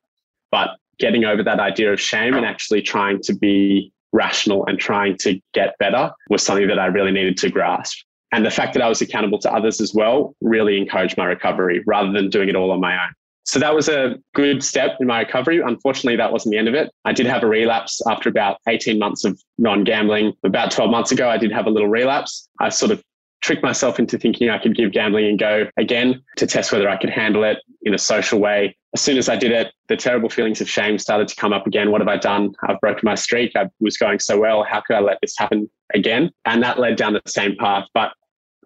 But 0.50 0.70
getting 0.98 1.24
over 1.24 1.42
that 1.42 1.60
idea 1.60 1.92
of 1.92 2.00
shame 2.00 2.34
and 2.34 2.44
actually 2.44 2.82
trying 2.82 3.20
to 3.22 3.34
be 3.34 3.92
rational 4.12 4.66
and 4.66 4.78
trying 4.78 5.16
to 5.18 5.38
get 5.52 5.74
better 5.78 6.10
was 6.30 6.42
something 6.42 6.66
that 6.68 6.78
I 6.78 6.86
really 6.86 7.12
needed 7.12 7.36
to 7.38 7.50
grasp. 7.50 7.98
And 8.32 8.44
the 8.44 8.50
fact 8.50 8.74
that 8.74 8.82
I 8.82 8.88
was 8.88 9.00
accountable 9.00 9.38
to 9.40 9.52
others 9.52 9.80
as 9.80 9.94
well 9.94 10.34
really 10.40 10.78
encouraged 10.78 11.16
my 11.16 11.24
recovery 11.24 11.82
rather 11.86 12.12
than 12.12 12.28
doing 12.28 12.48
it 12.48 12.56
all 12.56 12.70
on 12.70 12.80
my 12.80 12.94
own. 12.94 13.12
So 13.48 13.58
that 13.60 13.74
was 13.74 13.88
a 13.88 14.16
good 14.34 14.62
step 14.62 14.98
in 15.00 15.06
my 15.06 15.20
recovery. 15.20 15.62
Unfortunately, 15.64 16.16
that 16.16 16.30
wasn't 16.30 16.52
the 16.52 16.58
end 16.58 16.68
of 16.68 16.74
it. 16.74 16.92
I 17.06 17.14
did 17.14 17.24
have 17.24 17.42
a 17.42 17.46
relapse 17.46 17.98
after 18.06 18.28
about 18.28 18.58
18 18.68 18.98
months 18.98 19.24
of 19.24 19.40
non 19.56 19.84
gambling. 19.84 20.34
About 20.44 20.70
12 20.70 20.90
months 20.90 21.12
ago, 21.12 21.30
I 21.30 21.38
did 21.38 21.50
have 21.50 21.64
a 21.64 21.70
little 21.70 21.88
relapse. 21.88 22.46
I 22.60 22.68
sort 22.68 22.92
of 22.92 23.02
tricked 23.40 23.62
myself 23.62 23.98
into 23.98 24.18
thinking 24.18 24.50
I 24.50 24.58
could 24.58 24.76
give 24.76 24.92
gambling 24.92 25.24
a 25.32 25.36
go 25.38 25.66
again 25.78 26.22
to 26.36 26.46
test 26.46 26.72
whether 26.72 26.90
I 26.90 26.98
could 26.98 27.08
handle 27.08 27.42
it 27.42 27.56
in 27.84 27.94
a 27.94 27.98
social 27.98 28.38
way. 28.38 28.76
As 28.94 29.00
soon 29.00 29.16
as 29.16 29.30
I 29.30 29.36
did 29.36 29.52
it, 29.52 29.72
the 29.88 29.96
terrible 29.96 30.28
feelings 30.28 30.60
of 30.60 30.68
shame 30.68 30.98
started 30.98 31.28
to 31.28 31.36
come 31.36 31.54
up 31.54 31.66
again. 31.66 31.90
What 31.90 32.02
have 32.02 32.08
I 32.08 32.18
done? 32.18 32.52
I've 32.64 32.80
broken 32.80 33.00
my 33.04 33.14
streak. 33.14 33.52
I 33.56 33.70
was 33.80 33.96
going 33.96 34.18
so 34.18 34.38
well. 34.38 34.62
How 34.62 34.82
could 34.82 34.94
I 34.94 35.00
let 35.00 35.22
this 35.22 35.38
happen 35.38 35.70
again? 35.94 36.32
And 36.44 36.62
that 36.62 36.78
led 36.78 36.96
down 36.96 37.14
the 37.14 37.22
same 37.26 37.56
path. 37.56 37.86
But 37.94 38.12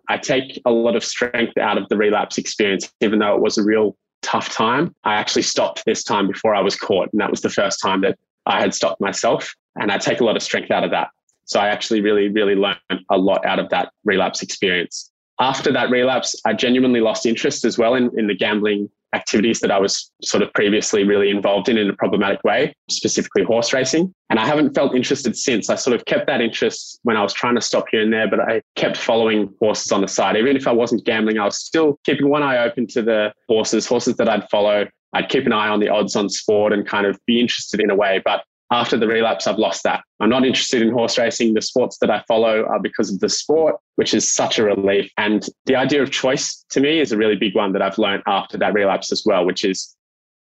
I 0.08 0.18
take 0.18 0.60
a 0.64 0.72
lot 0.72 0.96
of 0.96 1.04
strength 1.04 1.56
out 1.56 1.78
of 1.78 1.88
the 1.88 1.96
relapse 1.96 2.36
experience, 2.36 2.92
even 3.00 3.20
though 3.20 3.36
it 3.36 3.40
was 3.40 3.58
a 3.58 3.62
real 3.62 3.96
tough 4.22 4.48
time. 4.48 4.94
I 5.04 5.14
actually 5.14 5.42
stopped 5.42 5.84
this 5.84 6.02
time 6.02 6.26
before 6.26 6.54
I 6.54 6.60
was 6.60 6.76
caught. 6.76 7.10
And 7.12 7.20
that 7.20 7.30
was 7.30 7.40
the 7.40 7.50
first 7.50 7.80
time 7.80 8.00
that 8.02 8.18
I 8.46 8.60
had 8.60 8.74
stopped 8.74 9.00
myself. 9.00 9.54
And 9.76 9.90
I 9.90 9.98
take 9.98 10.20
a 10.20 10.24
lot 10.24 10.36
of 10.36 10.42
strength 10.42 10.70
out 10.70 10.84
of 10.84 10.90
that. 10.90 11.10
So 11.44 11.60
I 11.60 11.68
actually 11.68 12.00
really, 12.00 12.28
really 12.28 12.54
learned 12.54 12.78
a 13.10 13.18
lot 13.18 13.44
out 13.44 13.58
of 13.58 13.68
that 13.70 13.92
relapse 14.04 14.42
experience. 14.42 15.10
After 15.40 15.72
that 15.72 15.90
relapse, 15.90 16.40
I 16.44 16.52
genuinely 16.52 17.00
lost 17.00 17.26
interest 17.26 17.64
as 17.64 17.78
well 17.78 17.94
in, 17.94 18.10
in 18.18 18.26
the 18.26 18.34
gambling 18.34 18.88
activities 19.14 19.60
that 19.60 19.70
I 19.70 19.78
was 19.78 20.10
sort 20.22 20.42
of 20.42 20.52
previously 20.52 21.04
really 21.04 21.30
involved 21.30 21.68
in 21.68 21.76
in 21.76 21.88
a 21.88 21.92
problematic 21.92 22.42
way, 22.44 22.74
specifically 22.90 23.44
horse 23.44 23.72
racing. 23.72 24.12
And 24.30 24.38
I 24.38 24.46
haven't 24.46 24.74
felt 24.74 24.94
interested 24.94 25.36
since. 25.36 25.68
I 25.68 25.74
sort 25.74 25.94
of 25.94 26.04
kept 26.06 26.26
that 26.26 26.40
interest 26.40 26.98
when 27.02 27.16
I 27.16 27.22
was 27.22 27.32
trying 27.32 27.54
to 27.56 27.60
stop 27.60 27.86
here 27.90 28.02
and 28.02 28.12
there, 28.12 28.28
but 28.28 28.40
I 28.40 28.62
kept 28.76 28.96
following 28.96 29.52
horses 29.60 29.92
on 29.92 30.00
the 30.00 30.08
side. 30.08 30.36
Even 30.36 30.56
if 30.56 30.66
I 30.66 30.72
wasn't 30.72 31.04
gambling, 31.04 31.38
I 31.38 31.44
was 31.44 31.58
still 31.58 31.98
keeping 32.04 32.28
one 32.28 32.42
eye 32.42 32.58
open 32.58 32.86
to 32.88 33.02
the 33.02 33.32
horses, 33.48 33.86
horses 33.86 34.16
that 34.16 34.28
I'd 34.28 34.48
follow. 34.50 34.86
I'd 35.12 35.28
keep 35.28 35.44
an 35.44 35.52
eye 35.52 35.68
on 35.68 35.80
the 35.80 35.90
odds 35.90 36.16
on 36.16 36.30
sport 36.30 36.72
and 36.72 36.86
kind 36.86 37.06
of 37.06 37.18
be 37.26 37.38
interested 37.38 37.80
in 37.80 37.90
a 37.90 37.94
way. 37.94 38.22
But 38.24 38.44
after 38.72 38.96
the 38.96 39.06
relapse, 39.06 39.46
I've 39.46 39.58
lost 39.58 39.82
that. 39.84 40.02
I'm 40.18 40.30
not 40.30 40.46
interested 40.46 40.80
in 40.80 40.90
horse 40.90 41.18
racing. 41.18 41.52
The 41.52 41.60
sports 41.60 41.98
that 41.98 42.10
I 42.10 42.24
follow 42.26 42.64
are 42.64 42.80
because 42.80 43.12
of 43.12 43.20
the 43.20 43.28
sport, 43.28 43.76
which 43.96 44.14
is 44.14 44.32
such 44.32 44.58
a 44.58 44.64
relief. 44.64 45.12
And 45.18 45.46
the 45.66 45.76
idea 45.76 46.02
of 46.02 46.10
choice 46.10 46.64
to 46.70 46.80
me 46.80 46.98
is 46.98 47.12
a 47.12 47.18
really 47.18 47.36
big 47.36 47.54
one 47.54 47.72
that 47.74 47.82
I've 47.82 47.98
learned 47.98 48.22
after 48.26 48.56
that 48.58 48.72
relapse 48.72 49.12
as 49.12 49.24
well, 49.26 49.44
which 49.44 49.62
is 49.64 49.94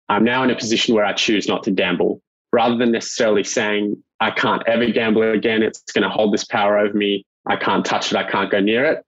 I'm 0.09 0.23
now 0.23 0.45
in 0.45 0.51
a 0.51 0.57
position 0.57 0.95
where 0.95 1.05
I 1.05 1.13
choose 1.13 1.49
not 1.49 1.65
to 1.65 1.73
gamble 1.73 2.23
rather 2.53 2.77
than 2.77 2.93
necessarily 2.93 3.43
saying, 3.43 4.01
I 4.21 4.31
can't 4.31 4.63
ever 4.69 4.87
gamble 4.91 5.23
again. 5.23 5.63
It's 5.63 5.83
going 5.93 6.03
to 6.03 6.09
hold 6.09 6.33
this 6.33 6.45
power 6.45 6.79
over 6.79 6.97
me. 6.97 7.27
I 7.47 7.57
can't 7.57 7.85
touch 7.85 8.13
it. 8.13 8.17
I 8.17 8.31
can't 8.31 8.51
go 8.51 8.61
near 8.61 8.85
it. 8.85 9.05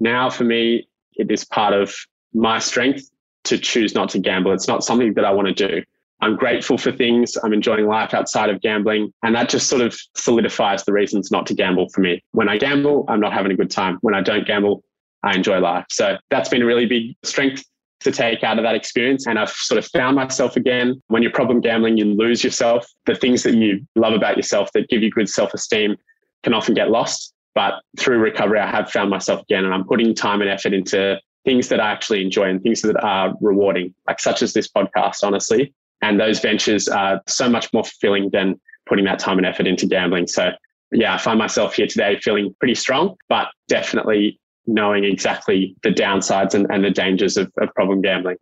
Now, 0.00 0.30
for 0.30 0.44
me, 0.44 0.88
it 1.14 1.30
is 1.30 1.44
part 1.44 1.74
of 1.74 1.94
my 2.32 2.58
strength 2.58 3.08
to 3.44 3.58
choose 3.58 3.94
not 3.94 4.08
to 4.10 4.18
gamble. 4.18 4.52
It's 4.52 4.66
not 4.66 4.82
something 4.82 5.14
that 5.14 5.24
I 5.24 5.30
want 5.30 5.48
to 5.48 5.68
do. 5.68 5.82
I'm 6.24 6.36
grateful 6.36 6.78
for 6.78 6.90
things. 6.90 7.36
I'm 7.44 7.52
enjoying 7.52 7.86
life 7.86 8.14
outside 8.14 8.48
of 8.48 8.62
gambling. 8.62 9.12
And 9.22 9.34
that 9.34 9.50
just 9.50 9.68
sort 9.68 9.82
of 9.82 9.94
solidifies 10.16 10.82
the 10.84 10.92
reasons 10.92 11.30
not 11.30 11.46
to 11.48 11.54
gamble 11.54 11.90
for 11.90 12.00
me. 12.00 12.22
When 12.32 12.48
I 12.48 12.56
gamble, 12.56 13.04
I'm 13.08 13.20
not 13.20 13.34
having 13.34 13.52
a 13.52 13.54
good 13.54 13.70
time. 13.70 13.98
When 14.00 14.14
I 14.14 14.22
don't 14.22 14.46
gamble, 14.46 14.82
I 15.22 15.34
enjoy 15.34 15.58
life. 15.58 15.84
So 15.90 16.16
that's 16.30 16.48
been 16.48 16.62
a 16.62 16.66
really 16.66 16.86
big 16.86 17.14
strength 17.24 17.62
to 18.00 18.10
take 18.10 18.42
out 18.42 18.58
of 18.58 18.64
that 18.64 18.74
experience. 18.74 19.26
And 19.26 19.38
I've 19.38 19.50
sort 19.50 19.76
of 19.76 19.86
found 19.90 20.16
myself 20.16 20.56
again. 20.56 21.02
When 21.08 21.22
you're 21.22 21.30
problem 21.30 21.60
gambling, 21.60 21.98
you 21.98 22.06
lose 22.06 22.42
yourself. 22.42 22.86
The 23.04 23.14
things 23.14 23.42
that 23.42 23.54
you 23.54 23.86
love 23.94 24.14
about 24.14 24.38
yourself 24.38 24.70
that 24.72 24.88
give 24.88 25.02
you 25.02 25.10
good 25.10 25.28
self 25.28 25.52
esteem 25.52 25.96
can 26.42 26.54
often 26.54 26.72
get 26.72 26.90
lost. 26.90 27.34
But 27.54 27.74
through 27.98 28.18
recovery, 28.18 28.60
I 28.60 28.70
have 28.70 28.90
found 28.90 29.10
myself 29.10 29.42
again, 29.42 29.64
and 29.66 29.74
I'm 29.74 29.84
putting 29.84 30.14
time 30.14 30.40
and 30.40 30.48
effort 30.50 30.72
into 30.72 31.20
things 31.44 31.68
that 31.68 31.80
I 31.80 31.92
actually 31.92 32.22
enjoy 32.22 32.48
and 32.48 32.62
things 32.62 32.80
that 32.80 32.96
are 33.04 33.34
rewarding, 33.42 33.94
like 34.08 34.20
such 34.20 34.42
as 34.42 34.54
this 34.54 34.68
podcast, 34.68 35.22
honestly. 35.22 35.74
And 36.02 36.20
those 36.20 36.40
ventures 36.40 36.88
are 36.88 37.20
so 37.26 37.48
much 37.48 37.72
more 37.72 37.84
fulfilling 37.84 38.30
than 38.30 38.60
putting 38.86 39.04
that 39.06 39.18
time 39.18 39.38
and 39.38 39.46
effort 39.46 39.66
into 39.66 39.86
gambling. 39.86 40.26
So, 40.26 40.50
yeah, 40.92 41.14
I 41.14 41.18
find 41.18 41.38
myself 41.38 41.74
here 41.74 41.86
today 41.86 42.18
feeling 42.20 42.54
pretty 42.58 42.74
strong, 42.74 43.16
but 43.28 43.48
definitely 43.68 44.38
knowing 44.66 45.04
exactly 45.04 45.76
the 45.82 45.90
downsides 45.90 46.54
and, 46.54 46.66
and 46.70 46.84
the 46.84 46.90
dangers 46.90 47.36
of, 47.36 47.50
of 47.58 47.72
problem 47.74 48.02
gambling. 48.02 48.36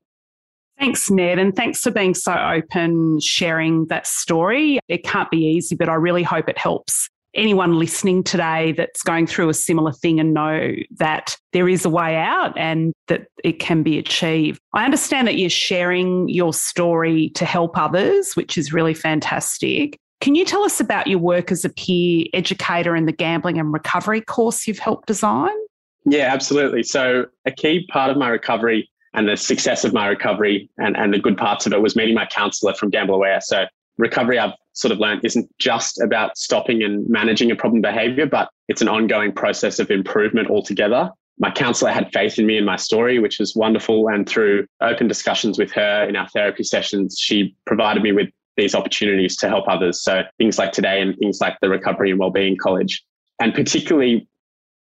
Thanks, 0.79 1.11
Ned. 1.11 1.39
And 1.39 1.55
thanks 1.55 1.81
for 1.81 1.91
being 1.91 2.15
so 2.15 2.33
open, 2.33 3.21
sharing 3.21 3.87
that 3.87 4.07
story. 4.07 4.81
It 4.89 5.05
can't 5.05 5.31
be 5.31 5.39
easy, 5.39 5.77
but 5.77 5.89
I 5.89 5.95
really 5.95 6.23
hope 6.23 6.49
it 6.49 6.59
helps 6.59 7.09
anyone 7.35 7.79
listening 7.79 8.23
today 8.23 8.73
that's 8.73 9.03
going 9.03 9.27
through 9.27 9.49
a 9.49 9.55
similar 9.55 9.93
thing 9.93 10.21
and 10.21 10.35
know 10.35 10.75
that 10.99 11.37
there 11.53 11.69
is 11.69 11.85
a 11.85 11.91
way 11.91 12.17
out 12.17 12.57
and 12.59 12.93
that 13.09 13.27
it 13.45 13.59
can 13.59 13.83
be 13.83 13.99
achieved. 13.99 14.61
I 14.75 14.85
understand 14.85 15.27
that 15.29 15.37
you're 15.37 15.51
sharing 15.51 16.29
your 16.29 16.53
story 16.53 17.31
to 17.31 17.45
help 17.45 17.77
others, 17.79 18.35
which 18.35 18.59
is 18.59 18.73
really 18.73 18.95
fantastic. 18.95 19.99
Can 20.21 20.35
you 20.35 20.45
tell 20.45 20.63
us 20.63 20.79
about 20.79 21.09
your 21.09 21.19
work 21.19 21.51
as 21.51 21.65
a 21.65 21.69
peer 21.69 22.27
educator 22.33 22.95
in 22.95 23.07
the 23.07 23.13
gambling 23.13 23.59
and 23.59 23.73
recovery 23.73 24.21
course 24.21 24.69
you've 24.69 24.79
helped 24.79 25.09
design? 25.09 25.57
Yeah, 26.05 26.33
absolutely. 26.33 26.83
So, 26.83 27.27
a 27.45 27.51
key 27.51 27.87
part 27.89 28.11
of 28.11 28.17
my 28.17 28.29
recovery 28.29 28.89
and 29.15 29.29
the 29.29 29.37
success 29.37 29.85
of 29.85 29.93
my 29.93 30.07
recovery 30.07 30.71
and, 30.79 30.97
and 30.97 31.13
the 31.13 31.19
good 31.19 31.37
parts 31.37 31.67
of 31.67 31.73
it 31.73 31.83
was 31.83 31.97
meeting 31.97 32.15
my 32.15 32.27
counselor 32.27 32.75
from 32.75 32.91
Gamble 32.91 33.17
Aware. 33.17 33.41
So, 33.41 33.67
recovery 33.99 34.39
I've 34.39 34.55
sort 34.73 34.93
of 34.93 34.99
learned 34.99 35.25
isn't 35.25 35.51
just 35.59 36.01
about 36.01 36.37
stopping 36.37 36.83
and 36.83 37.09
managing 37.09 37.51
a 37.51 37.57
problem 37.57 37.83
behavior, 37.83 38.27
but 38.27 38.49
it's 38.69 38.83
an 38.83 38.89
ongoing 38.89 39.33
process 39.33 39.79
of 39.79 39.91
improvement 39.91 40.51
altogether. 40.51 41.11
My 41.39 41.51
counselor 41.51 41.91
had 41.91 42.13
faith 42.13 42.39
in 42.39 42.47
me 42.47 42.57
and 42.57 42.67
my 42.67 42.77
story, 42.77 43.19
which 43.19 43.39
was 43.39 43.57
wonderful. 43.57 44.09
And 44.09 44.29
through 44.29 44.67
open 44.81 45.09
discussions 45.09 45.59
with 45.59 45.73
her 45.73 46.05
in 46.09 46.17
our 46.17 46.29
therapy 46.29 46.63
sessions, 46.63 47.19
she 47.19 47.55
provided 47.67 48.03
me 48.03 48.13
with 48.13 48.29
these 48.57 48.75
opportunities 48.75 49.37
to 49.39 49.49
help 49.49 49.67
others. 49.69 50.03
So 50.03 50.23
things 50.39 50.59
like 50.59 50.73
today 50.73 51.01
and 51.01 51.17
things 51.19 51.41
like 51.41 51.59
the 51.61 51.71
Recovery 51.71 52.11
and 52.11 52.21
Wellbeing 52.21 52.57
College. 52.59 53.03
And 53.41 53.55
particularly 53.55 54.29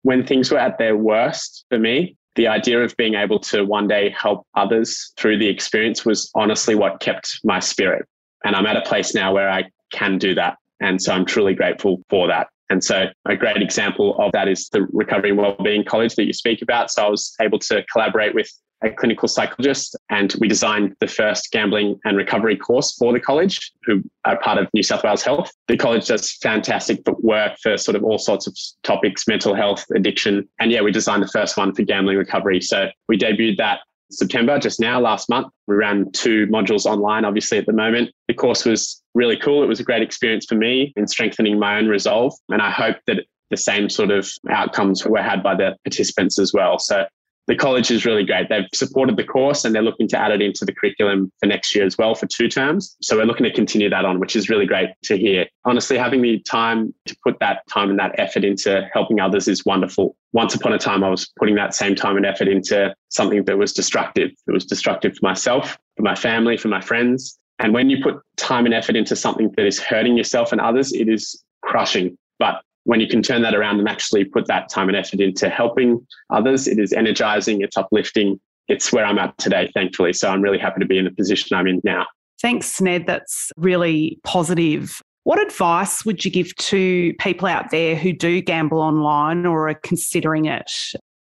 when 0.03 0.25
things 0.25 0.51
were 0.51 0.59
at 0.59 0.77
their 0.77 0.95
worst 0.95 1.65
for 1.69 1.79
me, 1.79 2.15
the 2.35 2.47
idea 2.47 2.83
of 2.83 2.95
being 2.97 3.15
able 3.15 3.39
to 3.39 3.63
one 3.63 3.87
day 3.87 4.09
help 4.09 4.45
others 4.55 5.13
through 5.17 5.39
the 5.39 5.47
experience 5.47 6.05
was 6.05 6.29
honestly 6.35 6.75
what 6.75 6.99
kept 6.99 7.39
my 7.43 7.59
spirit. 7.59 8.05
And 8.45 8.55
I'm 8.55 8.65
at 8.65 8.77
a 8.77 8.81
place 8.81 9.13
now 9.13 9.33
where 9.33 9.49
I 9.49 9.65
can 9.91 10.17
do 10.17 10.33
that. 10.35 10.57
And 10.79 11.01
so 11.01 11.13
I'm 11.13 11.25
truly 11.25 11.53
grateful 11.53 12.01
for 12.09 12.27
that. 12.27 12.47
And 12.69 12.83
so 12.83 13.05
a 13.25 13.35
great 13.35 13.61
example 13.61 14.17
of 14.19 14.31
that 14.31 14.47
is 14.47 14.69
the 14.69 14.87
Recovery 14.91 15.29
and 15.29 15.37
Wellbeing 15.37 15.83
College 15.83 16.15
that 16.15 16.25
you 16.25 16.33
speak 16.33 16.61
about. 16.61 16.89
So 16.91 17.05
I 17.05 17.09
was 17.09 17.33
able 17.41 17.59
to 17.59 17.83
collaborate 17.91 18.33
with 18.33 18.49
a 18.83 18.89
clinical 18.89 19.27
psychologist 19.27 19.95
and 20.09 20.35
we 20.39 20.47
designed 20.47 20.95
the 20.99 21.07
first 21.07 21.51
gambling 21.51 21.97
and 22.05 22.17
recovery 22.17 22.57
course 22.57 22.95
for 22.97 23.13
the 23.13 23.19
college 23.19 23.71
who 23.85 24.03
are 24.25 24.39
part 24.39 24.57
of 24.57 24.67
New 24.73 24.83
South 24.83 25.03
Wales 25.03 25.23
Health. 25.23 25.51
The 25.67 25.77
college 25.77 26.07
does 26.07 26.33
fantastic 26.41 26.99
work 27.19 27.57
for 27.63 27.77
sort 27.77 27.95
of 27.95 28.03
all 28.03 28.17
sorts 28.17 28.47
of 28.47 28.57
topics, 28.83 29.27
mental 29.27 29.55
health, 29.55 29.85
addiction. 29.95 30.47
And 30.59 30.71
yeah, 30.71 30.81
we 30.81 30.91
designed 30.91 31.23
the 31.23 31.29
first 31.29 31.57
one 31.57 31.73
for 31.73 31.83
gambling 31.83 32.17
recovery. 32.17 32.61
So 32.61 32.89
we 33.07 33.17
debuted 33.17 33.57
that 33.57 33.79
September, 34.11 34.59
just 34.59 34.79
now, 34.79 34.99
last 34.99 35.29
month. 35.29 35.47
We 35.67 35.75
ran 35.75 36.11
two 36.11 36.47
modules 36.47 36.85
online, 36.85 37.25
obviously, 37.25 37.57
at 37.57 37.65
the 37.65 37.73
moment. 37.73 38.11
The 38.27 38.33
course 38.33 38.65
was 38.65 39.01
really 39.13 39.37
cool. 39.37 39.63
It 39.63 39.67
was 39.67 39.79
a 39.79 39.83
great 39.83 40.01
experience 40.01 40.45
for 40.45 40.55
me 40.55 40.93
in 40.95 41.07
strengthening 41.07 41.59
my 41.59 41.77
own 41.77 41.87
resolve. 41.87 42.33
And 42.49 42.61
I 42.61 42.69
hope 42.69 42.97
that 43.07 43.25
the 43.51 43.57
same 43.57 43.89
sort 43.89 44.11
of 44.11 44.29
outcomes 44.49 45.05
were 45.05 45.21
had 45.21 45.43
by 45.43 45.55
the 45.55 45.75
participants 45.83 46.39
as 46.39 46.53
well. 46.53 46.79
So 46.79 47.05
the 47.47 47.55
college 47.55 47.91
is 47.91 48.05
really 48.05 48.25
great. 48.25 48.49
They've 48.49 48.67
supported 48.73 49.17
the 49.17 49.23
course 49.23 49.65
and 49.65 49.75
they're 49.75 49.83
looking 49.83 50.07
to 50.09 50.17
add 50.17 50.31
it 50.31 50.41
into 50.41 50.65
the 50.65 50.73
curriculum 50.73 51.31
for 51.39 51.45
next 51.45 51.75
year 51.75 51.85
as 51.85 51.97
well 51.97 52.15
for 52.15 52.25
two 52.25 52.47
terms. 52.47 52.95
So 53.01 53.17
we're 53.17 53.25
looking 53.25 53.43
to 53.43 53.53
continue 53.53 53.89
that 53.89 54.05
on, 54.05 54.19
which 54.19 54.35
is 54.35 54.49
really 54.49 54.65
great 54.65 54.89
to 55.03 55.17
hear. 55.17 55.45
Honestly, 55.63 55.97
having 55.97 56.21
the 56.21 56.39
time 56.39 56.93
to 57.05 57.15
put 57.23 57.37
that 57.39 57.61
time 57.69 57.89
and 57.89 57.99
that 57.99 58.17
effort 58.17 58.43
into 58.43 58.87
helping 58.93 59.19
others 59.19 59.47
is 59.47 59.65
wonderful. 59.65 60.15
Once 60.33 60.55
upon 60.55 60.73
a 60.73 60.79
time, 60.79 61.03
I 61.03 61.09
was 61.09 61.31
putting 61.37 61.55
that 61.55 61.75
same 61.75 61.95
time 61.95 62.17
and 62.17 62.25
effort 62.25 62.47
into 62.47 62.93
something 63.09 63.45
that 63.45 63.57
was 63.57 63.73
destructive. 63.73 64.31
It 64.47 64.51
was 64.51 64.65
destructive 64.65 65.13
for 65.13 65.25
myself, 65.27 65.77
for 65.97 66.03
my 66.03 66.15
family, 66.15 66.57
for 66.57 66.67
my 66.67 66.81
friends. 66.81 67.37
And 67.59 67.73
when 67.73 67.89
you 67.89 68.03
put 68.03 68.15
time 68.37 68.65
and 68.65 68.73
effort 68.73 68.95
into 68.95 69.15
something 69.15 69.51
that 69.55 69.65
is 69.65 69.79
hurting 69.79 70.17
yourself 70.17 70.51
and 70.51 70.59
others, 70.59 70.91
it 70.91 71.07
is 71.07 71.41
crushing. 71.61 72.17
But 72.37 72.61
when 72.85 72.99
you 72.99 73.07
can 73.07 73.21
turn 73.21 73.41
that 73.41 73.53
around 73.53 73.79
and 73.79 73.89
actually 73.89 74.23
put 74.23 74.47
that 74.47 74.69
time 74.69 74.87
and 74.87 74.95
effort 74.95 75.19
into 75.19 75.49
helping 75.49 76.05
others, 76.29 76.67
it 76.67 76.79
is 76.79 76.93
energizing, 76.93 77.61
it's 77.61 77.77
uplifting. 77.77 78.39
It's 78.67 78.91
where 78.91 79.05
I'm 79.05 79.19
at 79.19 79.37
today, 79.37 79.69
thankfully. 79.73 80.13
So 80.13 80.29
I'm 80.29 80.41
really 80.41 80.57
happy 80.57 80.79
to 80.79 80.85
be 80.87 80.97
in 80.97 81.05
the 81.05 81.11
position 81.11 81.55
I'm 81.55 81.67
in 81.67 81.81
now. 81.83 82.05
Thanks, 82.41 82.79
Ned. 82.81 83.05
That's 83.05 83.51
really 83.57 84.19
positive. 84.23 85.01
What 85.23 85.41
advice 85.41 86.05
would 86.05 86.23
you 86.23 86.31
give 86.31 86.55
to 86.55 87.13
people 87.19 87.47
out 87.47 87.71
there 87.71 87.95
who 87.95 88.13
do 88.13 88.41
gamble 88.41 88.79
online 88.79 89.45
or 89.45 89.69
are 89.69 89.73
considering 89.73 90.45
it? 90.45 90.71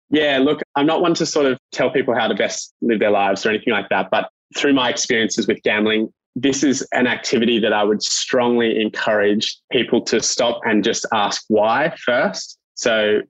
Yeah, 0.10 0.38
look, 0.40 0.62
I'm 0.76 0.86
not 0.86 1.02
one 1.02 1.14
to 1.16 1.26
sort 1.26 1.46
of 1.46 1.58
tell 1.72 1.90
people 1.90 2.14
how 2.14 2.28
to 2.28 2.36
best 2.36 2.74
live 2.82 3.00
their 3.00 3.12
lives 3.12 3.46
or 3.46 3.50
anything 3.50 3.74
like 3.74 3.90
that. 3.90 4.10
But 4.12 4.30
through 4.58 4.74
my 4.74 4.90
experiences 4.90 5.48
with 5.48 5.62
gambling, 5.64 6.10
this 6.36 6.64
is 6.64 6.86
an 6.92 7.08
activity 7.08 7.60
that 7.60 7.74
I 7.74 7.84
would 7.84 8.04
strongly 8.04 8.82
encourage 8.82 9.58
people 9.72 10.02
to 10.06 10.22
stop 10.22 10.60
and 10.66 10.84
just 10.84 11.06
ask 11.14 11.44
why 11.48 11.96
first. 12.04 12.60
So 12.76 13.22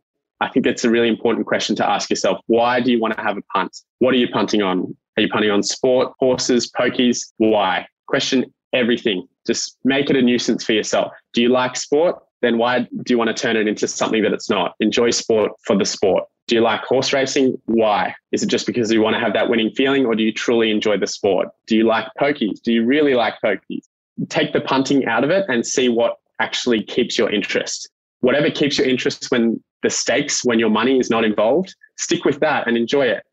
I 0.41 0.49
think 0.49 0.65
it's 0.65 0.83
a 0.83 0.89
really 0.89 1.07
important 1.07 1.45
question 1.45 1.75
to 1.77 1.87
ask 1.87 2.09
yourself. 2.09 2.39
Why 2.47 2.81
do 2.81 2.91
you 2.91 2.99
want 2.99 3.15
to 3.15 3.23
have 3.23 3.37
a 3.37 3.41
punt? 3.53 3.77
What 3.99 4.13
are 4.13 4.17
you 4.17 4.27
punting 4.27 4.61
on? 4.61 4.95
Are 5.17 5.21
you 5.21 5.29
punting 5.29 5.51
on 5.51 5.63
sport, 5.63 6.13
horses, 6.19 6.69
pokies? 6.71 7.31
Why? 7.37 7.87
Question 8.07 8.45
everything. 8.73 9.27
Just 9.45 9.77
make 9.83 10.09
it 10.09 10.15
a 10.15 10.21
nuisance 10.21 10.63
for 10.63 10.73
yourself. 10.73 11.11
Do 11.33 11.41
you 11.41 11.49
like 11.49 11.77
sport? 11.77 12.21
Then 12.45 12.59
why 12.59 12.81
do 12.81 13.03
you 13.07 13.17
want 13.17 13.35
to 13.35 13.41
turn 13.41 13.57
it 13.57 13.67
into 13.67 13.87
something 13.87 14.21
that 14.21 14.31
it's 14.31 14.51
not? 14.51 14.75
Enjoy 14.79 15.09
sport 15.09 15.53
for 15.65 15.75
the 15.75 15.83
sport. 15.83 16.25
Do 16.45 16.53
you 16.53 16.61
like 16.61 16.81
horse 16.81 17.11
racing? 17.11 17.59
Why? 17.65 18.13
Is 18.31 18.43
it 18.43 18.49
just 18.49 18.67
because 18.67 18.91
you 18.91 19.01
want 19.01 19.15
to 19.15 19.19
have 19.19 19.33
that 19.33 19.49
winning 19.49 19.71
feeling 19.71 20.05
or 20.05 20.13
do 20.13 20.21
you 20.21 20.31
truly 20.31 20.69
enjoy 20.69 20.95
the 20.99 21.07
sport? 21.07 21.47
Do 21.65 21.75
you 21.75 21.85
like 21.85 22.05
pokies? 22.21 22.61
Do 22.61 22.71
you 22.71 22.85
really 22.85 23.15
like 23.15 23.33
pokies? 23.43 23.85
Take 24.29 24.53
the 24.53 24.61
punting 24.61 25.07
out 25.07 25.23
of 25.23 25.31
it 25.31 25.45
and 25.47 25.65
see 25.65 25.89
what 25.89 26.17
actually 26.39 26.83
keeps 26.83 27.17
your 27.17 27.31
interest. 27.31 27.89
Whatever 28.19 28.51
keeps 28.51 28.77
your 28.77 28.87
interest 28.87 29.31
when 29.31 29.59
the 29.81 29.89
stakes, 29.89 30.45
when 30.45 30.59
your 30.59 30.69
money 30.69 30.99
is 30.99 31.09
not 31.09 31.25
involved, 31.25 31.75
stick 31.97 32.25
with 32.25 32.39
that 32.41 32.67
and 32.67 32.77
enjoy 32.77 33.07
it. 33.07 33.23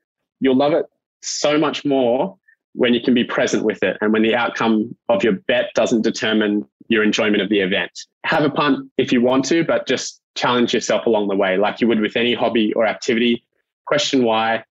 You'll 0.40 0.56
love 0.56 0.72
it 0.72 0.86
so 1.20 1.58
much 1.58 1.84
more 1.84 2.38
when 2.74 2.94
you 2.94 3.00
can 3.02 3.12
be 3.12 3.24
present 3.24 3.62
with 3.62 3.82
it 3.82 3.98
and 4.00 4.10
when 4.12 4.22
the 4.22 4.34
outcome 4.34 4.96
of 5.10 5.22
your 5.22 5.34
bet 5.34 5.66
doesn't 5.74 6.00
determine 6.00 6.66
your 6.88 7.02
enjoyment 7.02 7.42
of 7.42 7.48
the 7.48 7.60
event. 7.60 7.90
Have 8.24 8.44
a 8.44 8.50
punt 8.50 8.90
if 8.98 9.12
you 9.12 9.20
want 9.20 9.44
to, 9.46 9.64
but 9.64 9.86
just 9.86 10.20
challenge 10.34 10.72
yourself 10.72 11.06
along 11.06 11.28
the 11.28 11.36
way, 11.36 11.56
like 11.56 11.80
you 11.80 11.88
would 11.88 12.00
with 12.00 12.16
any 12.16 12.34
hobby 12.34 12.72
or 12.74 12.86
activity. 12.86 13.44
Question 13.86 14.24
why, 14.24 14.64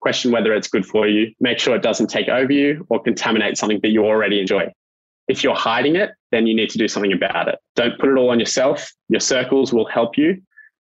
question 0.00 0.32
whether 0.32 0.54
it's 0.54 0.68
good 0.68 0.86
for 0.86 1.06
you. 1.06 1.32
Make 1.40 1.58
sure 1.58 1.74
it 1.74 1.82
doesn't 1.82 2.08
take 2.08 2.28
over 2.28 2.52
you 2.52 2.86
or 2.90 3.02
contaminate 3.02 3.56
something 3.56 3.80
that 3.82 3.90
you 3.90 4.04
already 4.04 4.40
enjoy. 4.40 4.72
If 5.28 5.44
you're 5.44 5.54
hiding 5.54 5.96
it, 5.96 6.10
then 6.32 6.46
you 6.46 6.54
need 6.54 6.70
to 6.70 6.78
do 6.78 6.88
something 6.88 7.12
about 7.12 7.48
it. 7.48 7.58
Don't 7.76 7.98
put 7.98 8.10
it 8.10 8.16
all 8.16 8.30
on 8.30 8.40
yourself. 8.40 8.92
Your 9.08 9.20
circles 9.20 9.72
will 9.72 9.86
help 9.86 10.18
you. 10.18 10.42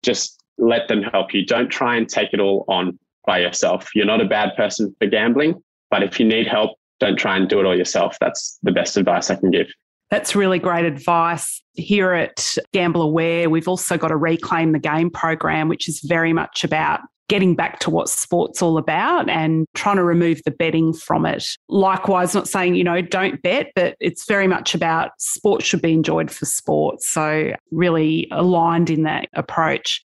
Just 0.02 0.42
let 0.58 0.88
them 0.88 1.02
help 1.02 1.34
you. 1.34 1.44
Don't 1.44 1.68
try 1.68 1.96
and 1.96 2.08
take 2.08 2.32
it 2.32 2.40
all 2.40 2.64
on 2.68 2.98
by 3.26 3.38
yourself. 3.38 3.90
You're 3.94 4.06
not 4.06 4.20
a 4.20 4.26
bad 4.26 4.56
person 4.56 4.94
for 4.98 5.06
gambling, 5.06 5.62
but 5.90 6.02
if 6.02 6.18
you 6.18 6.26
need 6.26 6.46
help, 6.46 6.78
don't 6.98 7.16
try 7.16 7.36
and 7.36 7.48
do 7.48 7.60
it 7.60 7.66
all 7.66 7.76
yourself. 7.76 8.16
That's 8.20 8.58
the 8.62 8.72
best 8.72 8.96
advice 8.96 9.30
I 9.30 9.34
can 9.36 9.50
give. 9.50 9.68
That's 10.12 10.36
really 10.36 10.58
great 10.58 10.84
advice. 10.84 11.62
Here 11.72 12.12
at 12.12 12.58
Gamble 12.74 13.00
Aware, 13.00 13.48
we've 13.48 13.66
also 13.66 13.96
got 13.96 14.10
a 14.10 14.16
Reclaim 14.16 14.72
the 14.72 14.78
Game 14.78 15.08
program, 15.08 15.70
which 15.70 15.88
is 15.88 16.00
very 16.00 16.34
much 16.34 16.64
about 16.64 17.00
getting 17.30 17.54
back 17.54 17.78
to 17.78 17.88
what 17.88 18.10
sport's 18.10 18.60
all 18.60 18.76
about 18.76 19.30
and 19.30 19.64
trying 19.74 19.96
to 19.96 20.04
remove 20.04 20.42
the 20.44 20.50
betting 20.50 20.92
from 20.92 21.24
it. 21.24 21.56
Likewise, 21.70 22.34
not 22.34 22.46
saying, 22.46 22.74
you 22.74 22.84
know, 22.84 23.00
don't 23.00 23.40
bet, 23.40 23.72
but 23.74 23.96
it's 24.00 24.26
very 24.26 24.46
much 24.46 24.74
about 24.74 25.12
sport 25.18 25.62
should 25.62 25.80
be 25.80 25.94
enjoyed 25.94 26.30
for 26.30 26.44
sport. 26.44 27.00
So, 27.00 27.54
really 27.70 28.28
aligned 28.32 28.90
in 28.90 29.04
that 29.04 29.30
approach. 29.32 30.04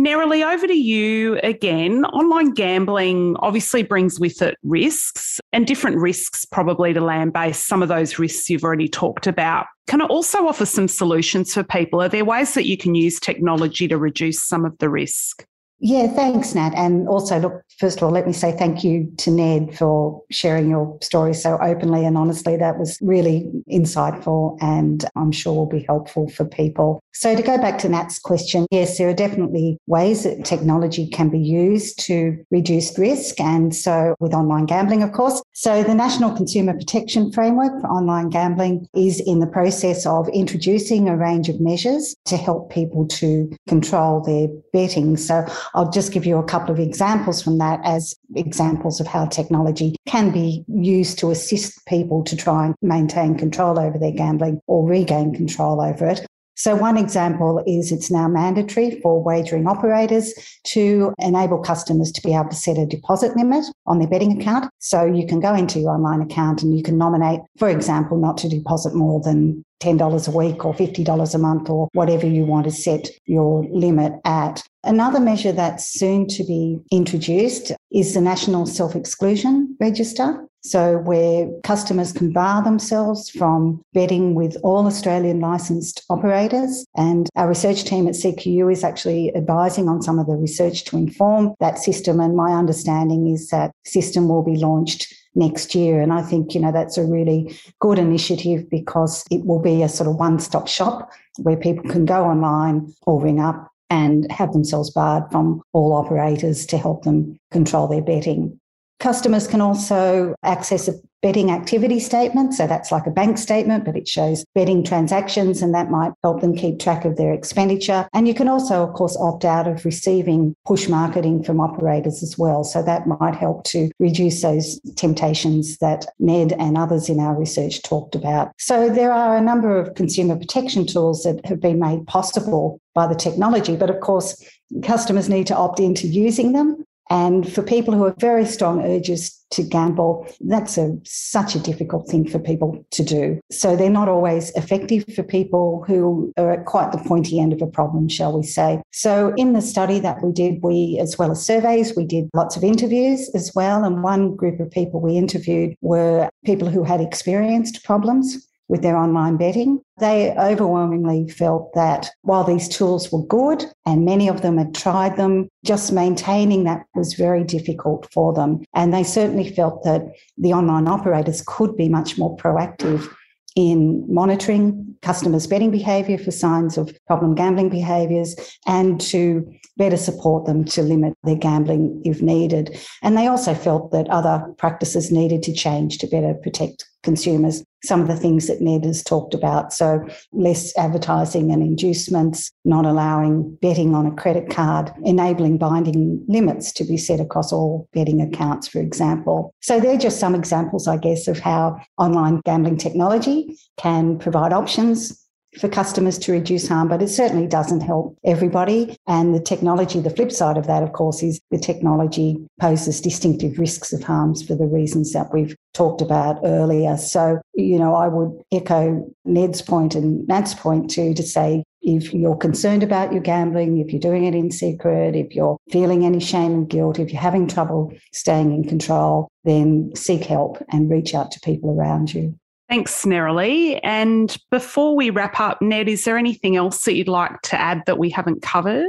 Nerilee, 0.00 0.50
over 0.50 0.66
to 0.66 0.74
you 0.74 1.38
again. 1.42 2.04
Online 2.06 2.52
gambling 2.52 3.36
obviously 3.40 3.82
brings 3.82 4.18
with 4.18 4.40
it 4.40 4.56
risks 4.62 5.38
and 5.52 5.66
different 5.66 5.98
risks, 5.98 6.46
probably 6.46 6.94
to 6.94 7.00
land 7.00 7.34
based. 7.34 7.66
Some 7.66 7.82
of 7.82 7.88
those 7.88 8.18
risks 8.18 8.48
you've 8.48 8.64
already 8.64 8.88
talked 8.88 9.26
about. 9.26 9.66
Can 9.88 10.00
it 10.00 10.10
also 10.10 10.46
offer 10.46 10.64
some 10.64 10.88
solutions 10.88 11.52
for 11.52 11.62
people? 11.62 12.00
Are 12.00 12.08
there 12.08 12.24
ways 12.24 12.54
that 12.54 12.66
you 12.66 12.78
can 12.78 12.94
use 12.94 13.20
technology 13.20 13.86
to 13.88 13.98
reduce 13.98 14.42
some 14.42 14.64
of 14.64 14.76
the 14.78 14.88
risk? 14.88 15.44
Yeah, 15.82 16.08
thanks, 16.08 16.54
Nat. 16.54 16.74
And 16.76 17.08
also, 17.08 17.38
look, 17.38 17.62
first 17.78 17.96
of 17.96 18.02
all, 18.02 18.10
let 18.10 18.26
me 18.26 18.34
say 18.34 18.52
thank 18.52 18.84
you 18.84 19.10
to 19.18 19.30
Ned 19.30 19.76
for 19.76 20.22
sharing 20.30 20.68
your 20.68 20.98
story 21.00 21.32
so 21.32 21.58
openly 21.60 22.04
and 22.04 22.18
honestly. 22.18 22.58
That 22.58 22.78
was 22.78 22.98
really 23.00 23.50
insightful 23.70 24.58
and 24.60 25.02
I'm 25.16 25.32
sure 25.32 25.54
will 25.54 25.66
be 25.66 25.84
helpful 25.88 26.28
for 26.28 26.44
people. 26.44 27.02
So, 27.12 27.34
to 27.34 27.42
go 27.42 27.58
back 27.58 27.78
to 27.78 27.88
Nat's 27.88 28.18
question, 28.18 28.66
yes, 28.70 28.96
there 28.96 29.08
are 29.08 29.14
definitely 29.14 29.78
ways 29.86 30.22
that 30.22 30.44
technology 30.44 31.08
can 31.08 31.28
be 31.28 31.40
used 31.40 31.98
to 32.06 32.38
reduce 32.50 32.96
risk. 32.98 33.40
And 33.40 33.74
so, 33.74 34.14
with 34.20 34.32
online 34.32 34.66
gambling, 34.66 35.02
of 35.02 35.12
course. 35.12 35.42
So, 35.52 35.82
the 35.82 35.94
National 35.94 36.34
Consumer 36.34 36.72
Protection 36.74 37.32
Framework 37.32 37.80
for 37.80 37.88
online 37.88 38.30
gambling 38.30 38.86
is 38.94 39.20
in 39.20 39.40
the 39.40 39.46
process 39.46 40.06
of 40.06 40.28
introducing 40.28 41.08
a 41.08 41.16
range 41.16 41.48
of 41.48 41.60
measures 41.60 42.14
to 42.26 42.36
help 42.36 42.70
people 42.70 43.06
to 43.08 43.50
control 43.68 44.20
their 44.20 44.46
betting. 44.72 45.16
So, 45.16 45.44
I'll 45.74 45.90
just 45.90 46.12
give 46.12 46.24
you 46.24 46.38
a 46.38 46.44
couple 46.44 46.72
of 46.72 46.78
examples 46.78 47.42
from 47.42 47.58
that 47.58 47.80
as 47.84 48.14
examples 48.36 49.00
of 49.00 49.08
how 49.08 49.26
technology 49.26 49.96
can 50.06 50.30
be 50.30 50.64
used 50.68 51.18
to 51.18 51.30
assist 51.30 51.84
people 51.86 52.22
to 52.24 52.36
try 52.36 52.66
and 52.66 52.74
maintain 52.82 53.36
control 53.36 53.78
over 53.78 53.98
their 53.98 54.12
gambling 54.12 54.60
or 54.68 54.88
regain 54.88 55.34
control 55.34 55.80
over 55.80 56.06
it. 56.06 56.26
So, 56.60 56.76
one 56.76 56.98
example 56.98 57.62
is 57.66 57.90
it's 57.90 58.10
now 58.10 58.28
mandatory 58.28 59.00
for 59.00 59.22
wagering 59.22 59.66
operators 59.66 60.34
to 60.64 61.14
enable 61.16 61.56
customers 61.56 62.12
to 62.12 62.20
be 62.20 62.34
able 62.34 62.50
to 62.50 62.54
set 62.54 62.76
a 62.76 62.84
deposit 62.84 63.34
limit 63.34 63.64
on 63.86 63.98
their 63.98 64.08
betting 64.08 64.32
mm-hmm. 64.32 64.42
account. 64.42 64.70
So, 64.78 65.06
you 65.06 65.26
can 65.26 65.40
go 65.40 65.54
into 65.54 65.80
your 65.80 65.92
online 65.92 66.20
account 66.20 66.62
and 66.62 66.76
you 66.76 66.82
can 66.82 66.98
nominate, 66.98 67.40
for 67.56 67.70
example, 67.70 68.18
not 68.18 68.36
to 68.38 68.48
deposit 68.50 68.94
more 68.94 69.22
than 69.22 69.64
$10 69.80 70.28
a 70.28 70.36
week 70.36 70.66
or 70.66 70.74
$50 70.74 71.34
a 71.34 71.38
month 71.38 71.70
or 71.70 71.88
whatever 71.94 72.26
you 72.26 72.44
want 72.44 72.64
to 72.64 72.70
set 72.70 73.08
your 73.24 73.64
limit 73.70 74.12
at. 74.26 74.62
Another 74.84 75.18
measure 75.18 75.52
that's 75.52 75.90
soon 75.90 76.26
to 76.28 76.44
be 76.44 76.78
introduced 76.92 77.72
is 77.90 78.12
the 78.12 78.20
National 78.20 78.66
Self 78.66 78.94
Exclusion 78.94 79.78
Register. 79.80 80.46
So, 80.62 80.98
where 80.98 81.48
customers 81.64 82.12
can 82.12 82.32
bar 82.32 82.62
themselves 82.62 83.30
from 83.30 83.82
betting 83.94 84.34
with 84.34 84.56
all 84.62 84.86
Australian 84.86 85.40
licensed 85.40 86.04
operators. 86.10 86.84
And 86.96 87.28
our 87.36 87.48
research 87.48 87.84
team 87.84 88.06
at 88.06 88.14
CQU 88.14 88.70
is 88.70 88.84
actually 88.84 89.34
advising 89.34 89.88
on 89.88 90.02
some 90.02 90.18
of 90.18 90.26
the 90.26 90.36
research 90.36 90.84
to 90.84 90.96
inform 90.96 91.54
that 91.60 91.78
system. 91.78 92.20
And 92.20 92.36
my 92.36 92.52
understanding 92.52 93.28
is 93.28 93.48
that 93.48 93.72
system 93.84 94.28
will 94.28 94.42
be 94.42 94.56
launched 94.56 95.14
next 95.34 95.74
year. 95.74 96.00
And 96.00 96.12
I 96.12 96.22
think, 96.22 96.54
you 96.54 96.60
know, 96.60 96.72
that's 96.72 96.98
a 96.98 97.04
really 97.04 97.56
good 97.80 97.98
initiative 97.98 98.68
because 98.68 99.24
it 99.30 99.44
will 99.44 99.60
be 99.60 99.82
a 99.82 99.88
sort 99.88 100.08
of 100.08 100.16
one 100.16 100.38
stop 100.38 100.68
shop 100.68 101.10
where 101.38 101.56
people 101.56 101.88
can 101.88 102.04
go 102.04 102.24
online 102.24 102.92
or 103.02 103.22
ring 103.22 103.40
up 103.40 103.70
and 103.88 104.30
have 104.30 104.52
themselves 104.52 104.90
barred 104.90 105.30
from 105.30 105.62
all 105.72 105.92
operators 105.92 106.64
to 106.66 106.78
help 106.78 107.04
them 107.04 107.38
control 107.50 107.88
their 107.88 108.02
betting. 108.02 108.59
Customers 109.00 109.48
can 109.48 109.62
also 109.62 110.34
access 110.42 110.86
a 110.86 110.92
betting 111.22 111.50
activity 111.50 112.00
statement. 112.00 112.54
So 112.54 112.66
that's 112.66 112.90
like 112.90 113.06
a 113.06 113.10
bank 113.10 113.38
statement, 113.38 113.84
but 113.84 113.96
it 113.96 114.08
shows 114.08 114.44
betting 114.54 114.84
transactions 114.84 115.62
and 115.62 115.74
that 115.74 115.90
might 115.90 116.12
help 116.22 116.40
them 116.40 116.56
keep 116.56 116.78
track 116.78 117.04
of 117.04 117.16
their 117.16 117.32
expenditure. 117.32 118.08
And 118.14 118.26
you 118.26 118.34
can 118.34 118.48
also, 118.48 118.82
of 118.82 118.94
course, 118.94 119.16
opt 119.18 119.44
out 119.44 119.66
of 119.66 119.84
receiving 119.84 120.54
push 120.66 120.88
marketing 120.88 121.44
from 121.44 121.60
operators 121.60 122.22
as 122.22 122.38
well. 122.38 122.64
So 122.64 122.82
that 122.82 123.06
might 123.06 123.34
help 123.34 123.64
to 123.64 123.90
reduce 123.98 124.42
those 124.42 124.80
temptations 124.96 125.76
that 125.78 126.06
Ned 126.18 126.52
and 126.58 126.78
others 126.78 127.08
in 127.08 127.20
our 127.20 127.38
research 127.38 127.82
talked 127.82 128.14
about. 128.14 128.52
So 128.58 128.88
there 128.88 129.12
are 129.12 129.36
a 129.36 129.42
number 129.42 129.78
of 129.78 129.94
consumer 129.94 130.36
protection 130.36 130.86
tools 130.86 131.22
that 131.24 131.44
have 131.44 131.60
been 131.60 131.78
made 131.78 132.06
possible 132.06 132.80
by 132.94 133.06
the 133.06 133.14
technology. 133.14 133.76
But 133.76 133.90
of 133.90 134.00
course, 134.00 134.42
customers 134.82 135.28
need 135.28 135.46
to 135.48 135.56
opt 135.56 135.80
into 135.80 136.06
using 136.06 136.52
them. 136.52 136.84
And 137.10 137.52
for 137.52 137.62
people 137.62 137.92
who 137.92 138.04
have 138.04 138.16
very 138.18 138.46
strong 138.46 138.82
urges 138.82 139.36
to 139.50 139.64
gamble, 139.64 140.26
that's 140.42 140.78
a, 140.78 140.96
such 141.04 141.56
a 141.56 141.58
difficult 141.58 142.08
thing 142.08 142.28
for 142.28 142.38
people 142.38 142.84
to 142.92 143.02
do. 143.02 143.40
So 143.50 143.74
they're 143.74 143.90
not 143.90 144.08
always 144.08 144.50
effective 144.54 145.04
for 145.14 145.24
people 145.24 145.84
who 145.88 146.32
are 146.36 146.52
at 146.52 146.66
quite 146.66 146.92
the 146.92 146.98
pointy 146.98 147.40
end 147.40 147.52
of 147.52 147.60
a 147.60 147.66
problem, 147.66 148.08
shall 148.08 148.38
we 148.38 148.44
say. 148.44 148.80
So 148.92 149.34
in 149.36 149.52
the 149.52 149.60
study 149.60 149.98
that 149.98 150.22
we 150.22 150.32
did, 150.32 150.62
we, 150.62 150.98
as 151.00 151.18
well 151.18 151.32
as 151.32 151.44
surveys, 151.44 151.96
we 151.96 152.04
did 152.04 152.30
lots 152.32 152.56
of 152.56 152.62
interviews 152.62 153.28
as 153.34 153.52
well. 153.56 153.82
And 153.82 154.04
one 154.04 154.36
group 154.36 154.60
of 154.60 154.70
people 154.70 155.00
we 155.00 155.16
interviewed 155.16 155.74
were 155.80 156.30
people 156.44 156.68
who 156.68 156.84
had 156.84 157.00
experienced 157.00 157.82
problems 157.82 158.46
with 158.70 158.82
their 158.82 158.96
online 158.96 159.36
betting. 159.36 159.80
They 159.98 160.30
overwhelmingly 160.38 161.28
felt 161.28 161.74
that 161.74 162.08
while 162.22 162.44
these 162.44 162.68
tools 162.68 163.10
were 163.10 163.26
good 163.26 163.64
and 163.84 164.04
many 164.04 164.28
of 164.28 164.42
them 164.42 164.58
had 164.58 164.76
tried 164.76 165.16
them, 165.16 165.48
just 165.64 165.92
maintaining 165.92 166.62
that 166.64 166.86
was 166.94 167.14
very 167.14 167.42
difficult 167.42 168.08
for 168.12 168.32
them. 168.32 168.64
And 168.72 168.94
they 168.94 169.02
certainly 169.02 169.52
felt 169.52 169.82
that 169.82 170.02
the 170.38 170.52
online 170.52 170.86
operators 170.86 171.42
could 171.44 171.76
be 171.76 171.88
much 171.88 172.16
more 172.16 172.36
proactive 172.36 173.12
in 173.56 174.04
monitoring 174.08 174.94
customers' 175.02 175.48
betting 175.48 175.72
behaviour 175.72 176.16
for 176.16 176.30
signs 176.30 176.78
of 176.78 176.96
problem 177.08 177.34
gambling 177.34 177.70
behaviours 177.70 178.36
and 178.68 179.00
to 179.00 179.52
better 179.76 179.96
support 179.96 180.46
them 180.46 180.64
to 180.64 180.82
limit 180.82 181.14
their 181.24 181.34
gambling 181.34 182.00
if 182.04 182.22
needed. 182.22 182.78
And 183.02 183.16
they 183.16 183.26
also 183.26 183.52
felt 183.52 183.90
that 183.90 184.08
other 184.10 184.44
practices 184.58 185.10
needed 185.10 185.42
to 185.42 185.52
change 185.52 185.98
to 185.98 186.06
better 186.06 186.34
protect 186.34 186.84
consumers 187.02 187.64
some 187.82 188.00
of 188.00 188.08
the 188.08 188.16
things 188.16 188.46
that 188.46 188.60
Ned 188.60 188.84
has 188.84 189.02
talked 189.02 189.34
about. 189.34 189.72
So, 189.72 190.06
less 190.32 190.76
advertising 190.76 191.50
and 191.50 191.62
inducements, 191.62 192.52
not 192.64 192.84
allowing 192.84 193.54
betting 193.62 193.94
on 193.94 194.06
a 194.06 194.14
credit 194.14 194.50
card, 194.50 194.92
enabling 195.04 195.58
binding 195.58 196.22
limits 196.28 196.72
to 196.72 196.84
be 196.84 196.96
set 196.96 197.20
across 197.20 197.52
all 197.52 197.88
betting 197.92 198.20
accounts, 198.20 198.68
for 198.68 198.80
example. 198.80 199.54
So, 199.60 199.80
they're 199.80 199.96
just 199.96 200.20
some 200.20 200.34
examples, 200.34 200.88
I 200.88 200.98
guess, 200.98 201.26
of 201.28 201.38
how 201.38 201.80
online 201.98 202.40
gambling 202.44 202.76
technology 202.76 203.56
can 203.78 204.18
provide 204.18 204.52
options 204.52 205.19
for 205.58 205.68
customers 205.68 206.18
to 206.18 206.32
reduce 206.32 206.68
harm, 206.68 206.88
but 206.88 207.02
it 207.02 207.08
certainly 207.08 207.46
doesn't 207.46 207.80
help 207.80 208.16
everybody. 208.24 208.96
And 209.06 209.34
the 209.34 209.40
technology, 209.40 210.00
the 210.00 210.10
flip 210.10 210.30
side 210.30 210.56
of 210.56 210.66
that, 210.66 210.82
of 210.82 210.92
course, 210.92 211.22
is 211.22 211.40
the 211.50 211.58
technology 211.58 212.36
poses 212.60 213.00
distinctive 213.00 213.58
risks 213.58 213.92
of 213.92 214.02
harms 214.02 214.42
for 214.42 214.54
the 214.54 214.66
reasons 214.66 215.12
that 215.12 215.32
we've 215.32 215.56
talked 215.74 216.00
about 216.00 216.40
earlier. 216.44 216.96
So, 216.96 217.40
you 217.54 217.78
know, 217.78 217.94
I 217.94 218.08
would 218.08 218.40
echo 218.52 219.04
Ned's 219.24 219.62
point 219.62 219.94
and 219.94 220.26
Nat's 220.28 220.54
point 220.54 220.90
too 220.90 221.14
to 221.14 221.22
say 221.22 221.64
if 221.82 222.12
you're 222.12 222.36
concerned 222.36 222.82
about 222.82 223.12
your 223.12 223.22
gambling, 223.22 223.78
if 223.78 223.90
you're 223.90 224.00
doing 224.00 224.24
it 224.24 224.34
in 224.34 224.50
secret, 224.50 225.16
if 225.16 225.34
you're 225.34 225.56
feeling 225.70 226.04
any 226.04 226.20
shame 226.20 226.52
and 226.52 226.68
guilt, 226.68 226.98
if 226.98 227.12
you're 227.12 227.20
having 227.20 227.48
trouble 227.48 227.92
staying 228.12 228.52
in 228.52 228.64
control, 228.64 229.28
then 229.44 229.90
seek 229.94 230.24
help 230.24 230.62
and 230.70 230.90
reach 230.90 231.14
out 231.14 231.30
to 231.32 231.40
people 231.40 231.70
around 231.70 232.12
you. 232.12 232.38
Thanks, 232.70 233.04
Nerilee. 233.04 233.80
And 233.82 234.36
before 234.52 234.94
we 234.94 235.10
wrap 235.10 235.40
up, 235.40 235.60
Ned, 235.60 235.88
is 235.88 236.04
there 236.04 236.16
anything 236.16 236.54
else 236.54 236.84
that 236.84 236.94
you'd 236.94 237.08
like 237.08 237.42
to 237.42 237.60
add 237.60 237.82
that 237.86 237.98
we 237.98 238.10
haven't 238.10 238.42
covered? 238.42 238.86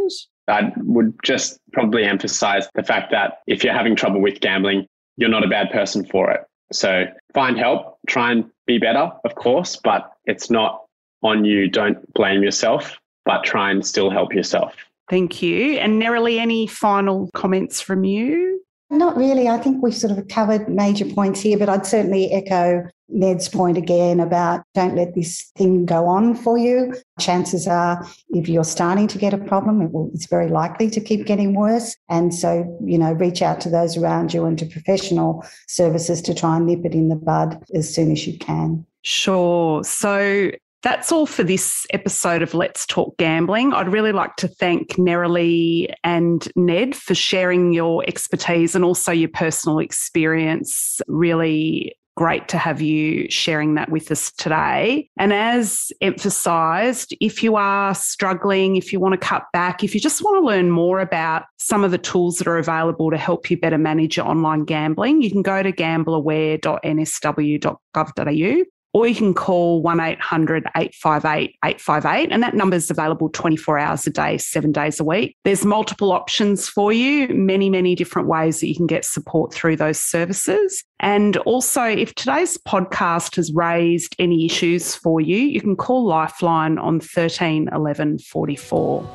I 0.47 0.71
would 0.77 1.15
just 1.23 1.59
probably 1.73 2.03
emphasize 2.03 2.67
the 2.75 2.83
fact 2.83 3.11
that 3.11 3.39
if 3.47 3.63
you're 3.63 3.73
having 3.73 3.95
trouble 3.95 4.21
with 4.21 4.39
gambling, 4.39 4.85
you're 5.17 5.29
not 5.29 5.43
a 5.43 5.47
bad 5.47 5.71
person 5.71 6.05
for 6.05 6.29
it. 6.29 6.41
So 6.71 7.05
find 7.33 7.57
help, 7.57 7.97
try 8.07 8.31
and 8.31 8.45
be 8.67 8.77
better, 8.77 9.11
of 9.25 9.33
course, 9.33 9.77
but 9.83 10.11
it's 10.25 10.51
not 10.51 10.83
on 11.23 11.43
you. 11.43 11.67
Don't 11.67 12.13
blame 12.13 12.43
yourself, 12.43 12.99
but 13.25 13.43
try 13.43 13.71
and 13.71 13.83
still 13.83 14.11
help 14.11 14.31
yourself. 14.31 14.75
Thank 15.09 15.41
you. 15.41 15.77
And 15.79 15.99
Nerilee, 15.99 16.37
any 16.37 16.67
final 16.67 17.31
comments 17.33 17.81
from 17.81 18.03
you? 18.03 18.63
Not 18.91 19.15
really. 19.15 19.47
I 19.47 19.57
think 19.57 19.81
we've 19.81 19.95
sort 19.95 20.17
of 20.17 20.27
covered 20.27 20.67
major 20.67 21.05
points 21.05 21.39
here, 21.39 21.57
but 21.57 21.69
I'd 21.69 21.85
certainly 21.85 22.29
echo 22.33 22.89
Ned's 23.07 23.47
point 23.47 23.77
again 23.77 24.19
about 24.19 24.63
don't 24.73 24.97
let 24.97 25.15
this 25.15 25.49
thing 25.55 25.85
go 25.85 26.07
on 26.07 26.35
for 26.35 26.57
you. 26.57 26.93
Chances 27.17 27.67
are, 27.67 28.05
if 28.31 28.49
you're 28.49 28.65
starting 28.65 29.07
to 29.07 29.17
get 29.17 29.33
a 29.33 29.37
problem, 29.37 29.81
it 29.81 29.93
will, 29.93 30.11
it's 30.13 30.25
very 30.25 30.49
likely 30.49 30.89
to 30.89 30.99
keep 30.99 31.25
getting 31.25 31.55
worse. 31.55 31.95
And 32.09 32.35
so, 32.35 32.77
you 32.83 32.97
know, 32.97 33.13
reach 33.13 33.41
out 33.41 33.61
to 33.61 33.69
those 33.69 33.95
around 33.95 34.33
you 34.33 34.43
and 34.43 34.59
to 34.59 34.65
professional 34.65 35.45
services 35.69 36.21
to 36.23 36.33
try 36.33 36.57
and 36.57 36.65
nip 36.65 36.83
it 36.83 36.93
in 36.93 37.07
the 37.07 37.15
bud 37.15 37.63
as 37.73 37.93
soon 37.93 38.11
as 38.11 38.27
you 38.27 38.37
can. 38.37 38.85
Sure. 39.03 39.85
So 39.85 40.51
that's 40.81 41.11
all 41.11 41.25
for 41.25 41.43
this 41.43 41.85
episode 41.91 42.41
of 42.41 42.53
Let's 42.53 42.85
Talk 42.85 43.17
Gambling. 43.17 43.73
I'd 43.73 43.91
really 43.91 44.11
like 44.11 44.35
to 44.37 44.47
thank 44.47 44.95
Nerilee 44.95 45.93
and 46.03 46.47
Ned 46.55 46.95
for 46.95 47.13
sharing 47.13 47.73
your 47.73 48.03
expertise 48.07 48.75
and 48.75 48.83
also 48.83 49.11
your 49.11 49.29
personal 49.29 49.79
experience. 49.79 51.01
Really 51.07 51.95
great 52.17 52.49
to 52.49 52.57
have 52.57 52.81
you 52.81 53.29
sharing 53.29 53.75
that 53.75 53.89
with 53.89 54.11
us 54.11 54.31
today. 54.33 55.09
And 55.17 55.31
as 55.31 55.91
emphasized, 56.01 57.15
if 57.21 57.41
you 57.41 57.55
are 57.55 57.95
struggling, 57.95 58.75
if 58.75 58.91
you 58.91 58.99
want 58.99 59.13
to 59.13 59.17
cut 59.17 59.45
back, 59.53 59.83
if 59.83 59.93
you 59.93 60.01
just 60.01 60.23
want 60.23 60.35
to 60.35 60.45
learn 60.45 60.71
more 60.71 60.99
about 60.99 61.43
some 61.57 61.83
of 61.83 61.91
the 61.91 61.97
tools 61.97 62.37
that 62.37 62.47
are 62.47 62.57
available 62.57 63.11
to 63.11 63.17
help 63.17 63.49
you 63.49 63.57
better 63.57 63.77
manage 63.77 64.17
your 64.17 64.27
online 64.27 64.65
gambling, 64.65 65.21
you 65.21 65.31
can 65.31 65.41
go 65.41 65.63
to 65.63 65.71
gambleaware.nsw.gov.au 65.71 68.63
or 68.93 69.07
you 69.07 69.15
can 69.15 69.33
call 69.33 69.81
1 69.81 69.99
800 69.99 70.65
858 70.75 71.55
858, 71.63 72.31
and 72.31 72.43
that 72.43 72.55
number 72.55 72.75
is 72.75 72.91
available 72.91 73.29
24 73.29 73.77
hours 73.79 74.07
a 74.07 74.09
day, 74.09 74.37
seven 74.37 74.71
days 74.71 74.99
a 74.99 75.03
week. 75.03 75.37
There's 75.43 75.65
multiple 75.65 76.11
options 76.11 76.67
for 76.67 76.91
you, 76.91 77.27
many, 77.29 77.69
many 77.69 77.95
different 77.95 78.27
ways 78.27 78.59
that 78.59 78.67
you 78.67 78.75
can 78.75 78.87
get 78.87 79.05
support 79.05 79.53
through 79.53 79.77
those 79.77 79.99
services. 79.99 80.83
And 80.99 81.37
also, 81.37 81.83
if 81.83 82.13
today's 82.15 82.57
podcast 82.57 83.35
has 83.37 83.51
raised 83.53 84.15
any 84.19 84.45
issues 84.45 84.95
for 84.95 85.19
you, 85.19 85.37
you 85.37 85.61
can 85.61 85.75
call 85.75 86.05
Lifeline 86.05 86.77
on 86.77 86.99
13 86.99 87.69
11 87.71 88.19
44. 88.19 89.09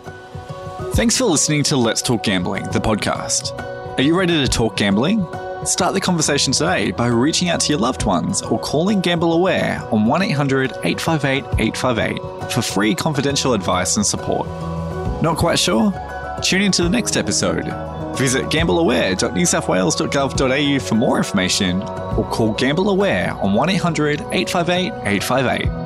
Thanks 0.94 1.16
for 1.18 1.24
listening 1.24 1.62
to 1.64 1.76
Let's 1.76 2.00
Talk 2.00 2.22
Gambling, 2.22 2.64
the 2.70 2.80
podcast. 2.80 3.58
Are 3.98 4.02
you 4.02 4.18
ready 4.18 4.32
to 4.34 4.48
talk 4.48 4.76
gambling? 4.76 5.26
Start 5.66 5.94
the 5.94 6.00
conversation 6.00 6.52
today 6.52 6.92
by 6.92 7.08
reaching 7.08 7.48
out 7.48 7.58
to 7.62 7.72
your 7.72 7.80
loved 7.80 8.06
ones 8.06 8.40
or 8.40 8.56
calling 8.60 9.00
Gamble 9.00 9.32
Aware 9.32 9.82
on 9.90 10.06
1 10.06 10.22
800 10.22 10.70
858 10.84 11.44
858 11.58 12.52
for 12.52 12.62
free 12.62 12.94
confidential 12.94 13.52
advice 13.52 13.96
and 13.96 14.06
support. 14.06 14.46
Not 15.22 15.38
quite 15.38 15.58
sure? 15.58 15.92
Tune 16.40 16.62
in 16.62 16.70
to 16.70 16.84
the 16.84 16.88
next 16.88 17.16
episode. 17.16 17.64
Visit 18.16 18.44
gambleaware.newsouthwales.gov.au 18.44 20.78
for 20.78 20.94
more 20.94 21.18
information 21.18 21.82
or 21.82 22.24
call 22.30 22.52
Gamble 22.52 22.90
Aware 22.90 23.32
on 23.32 23.52
1 23.52 23.70
800 23.70 24.20
858 24.20 24.92
858. 25.04 25.85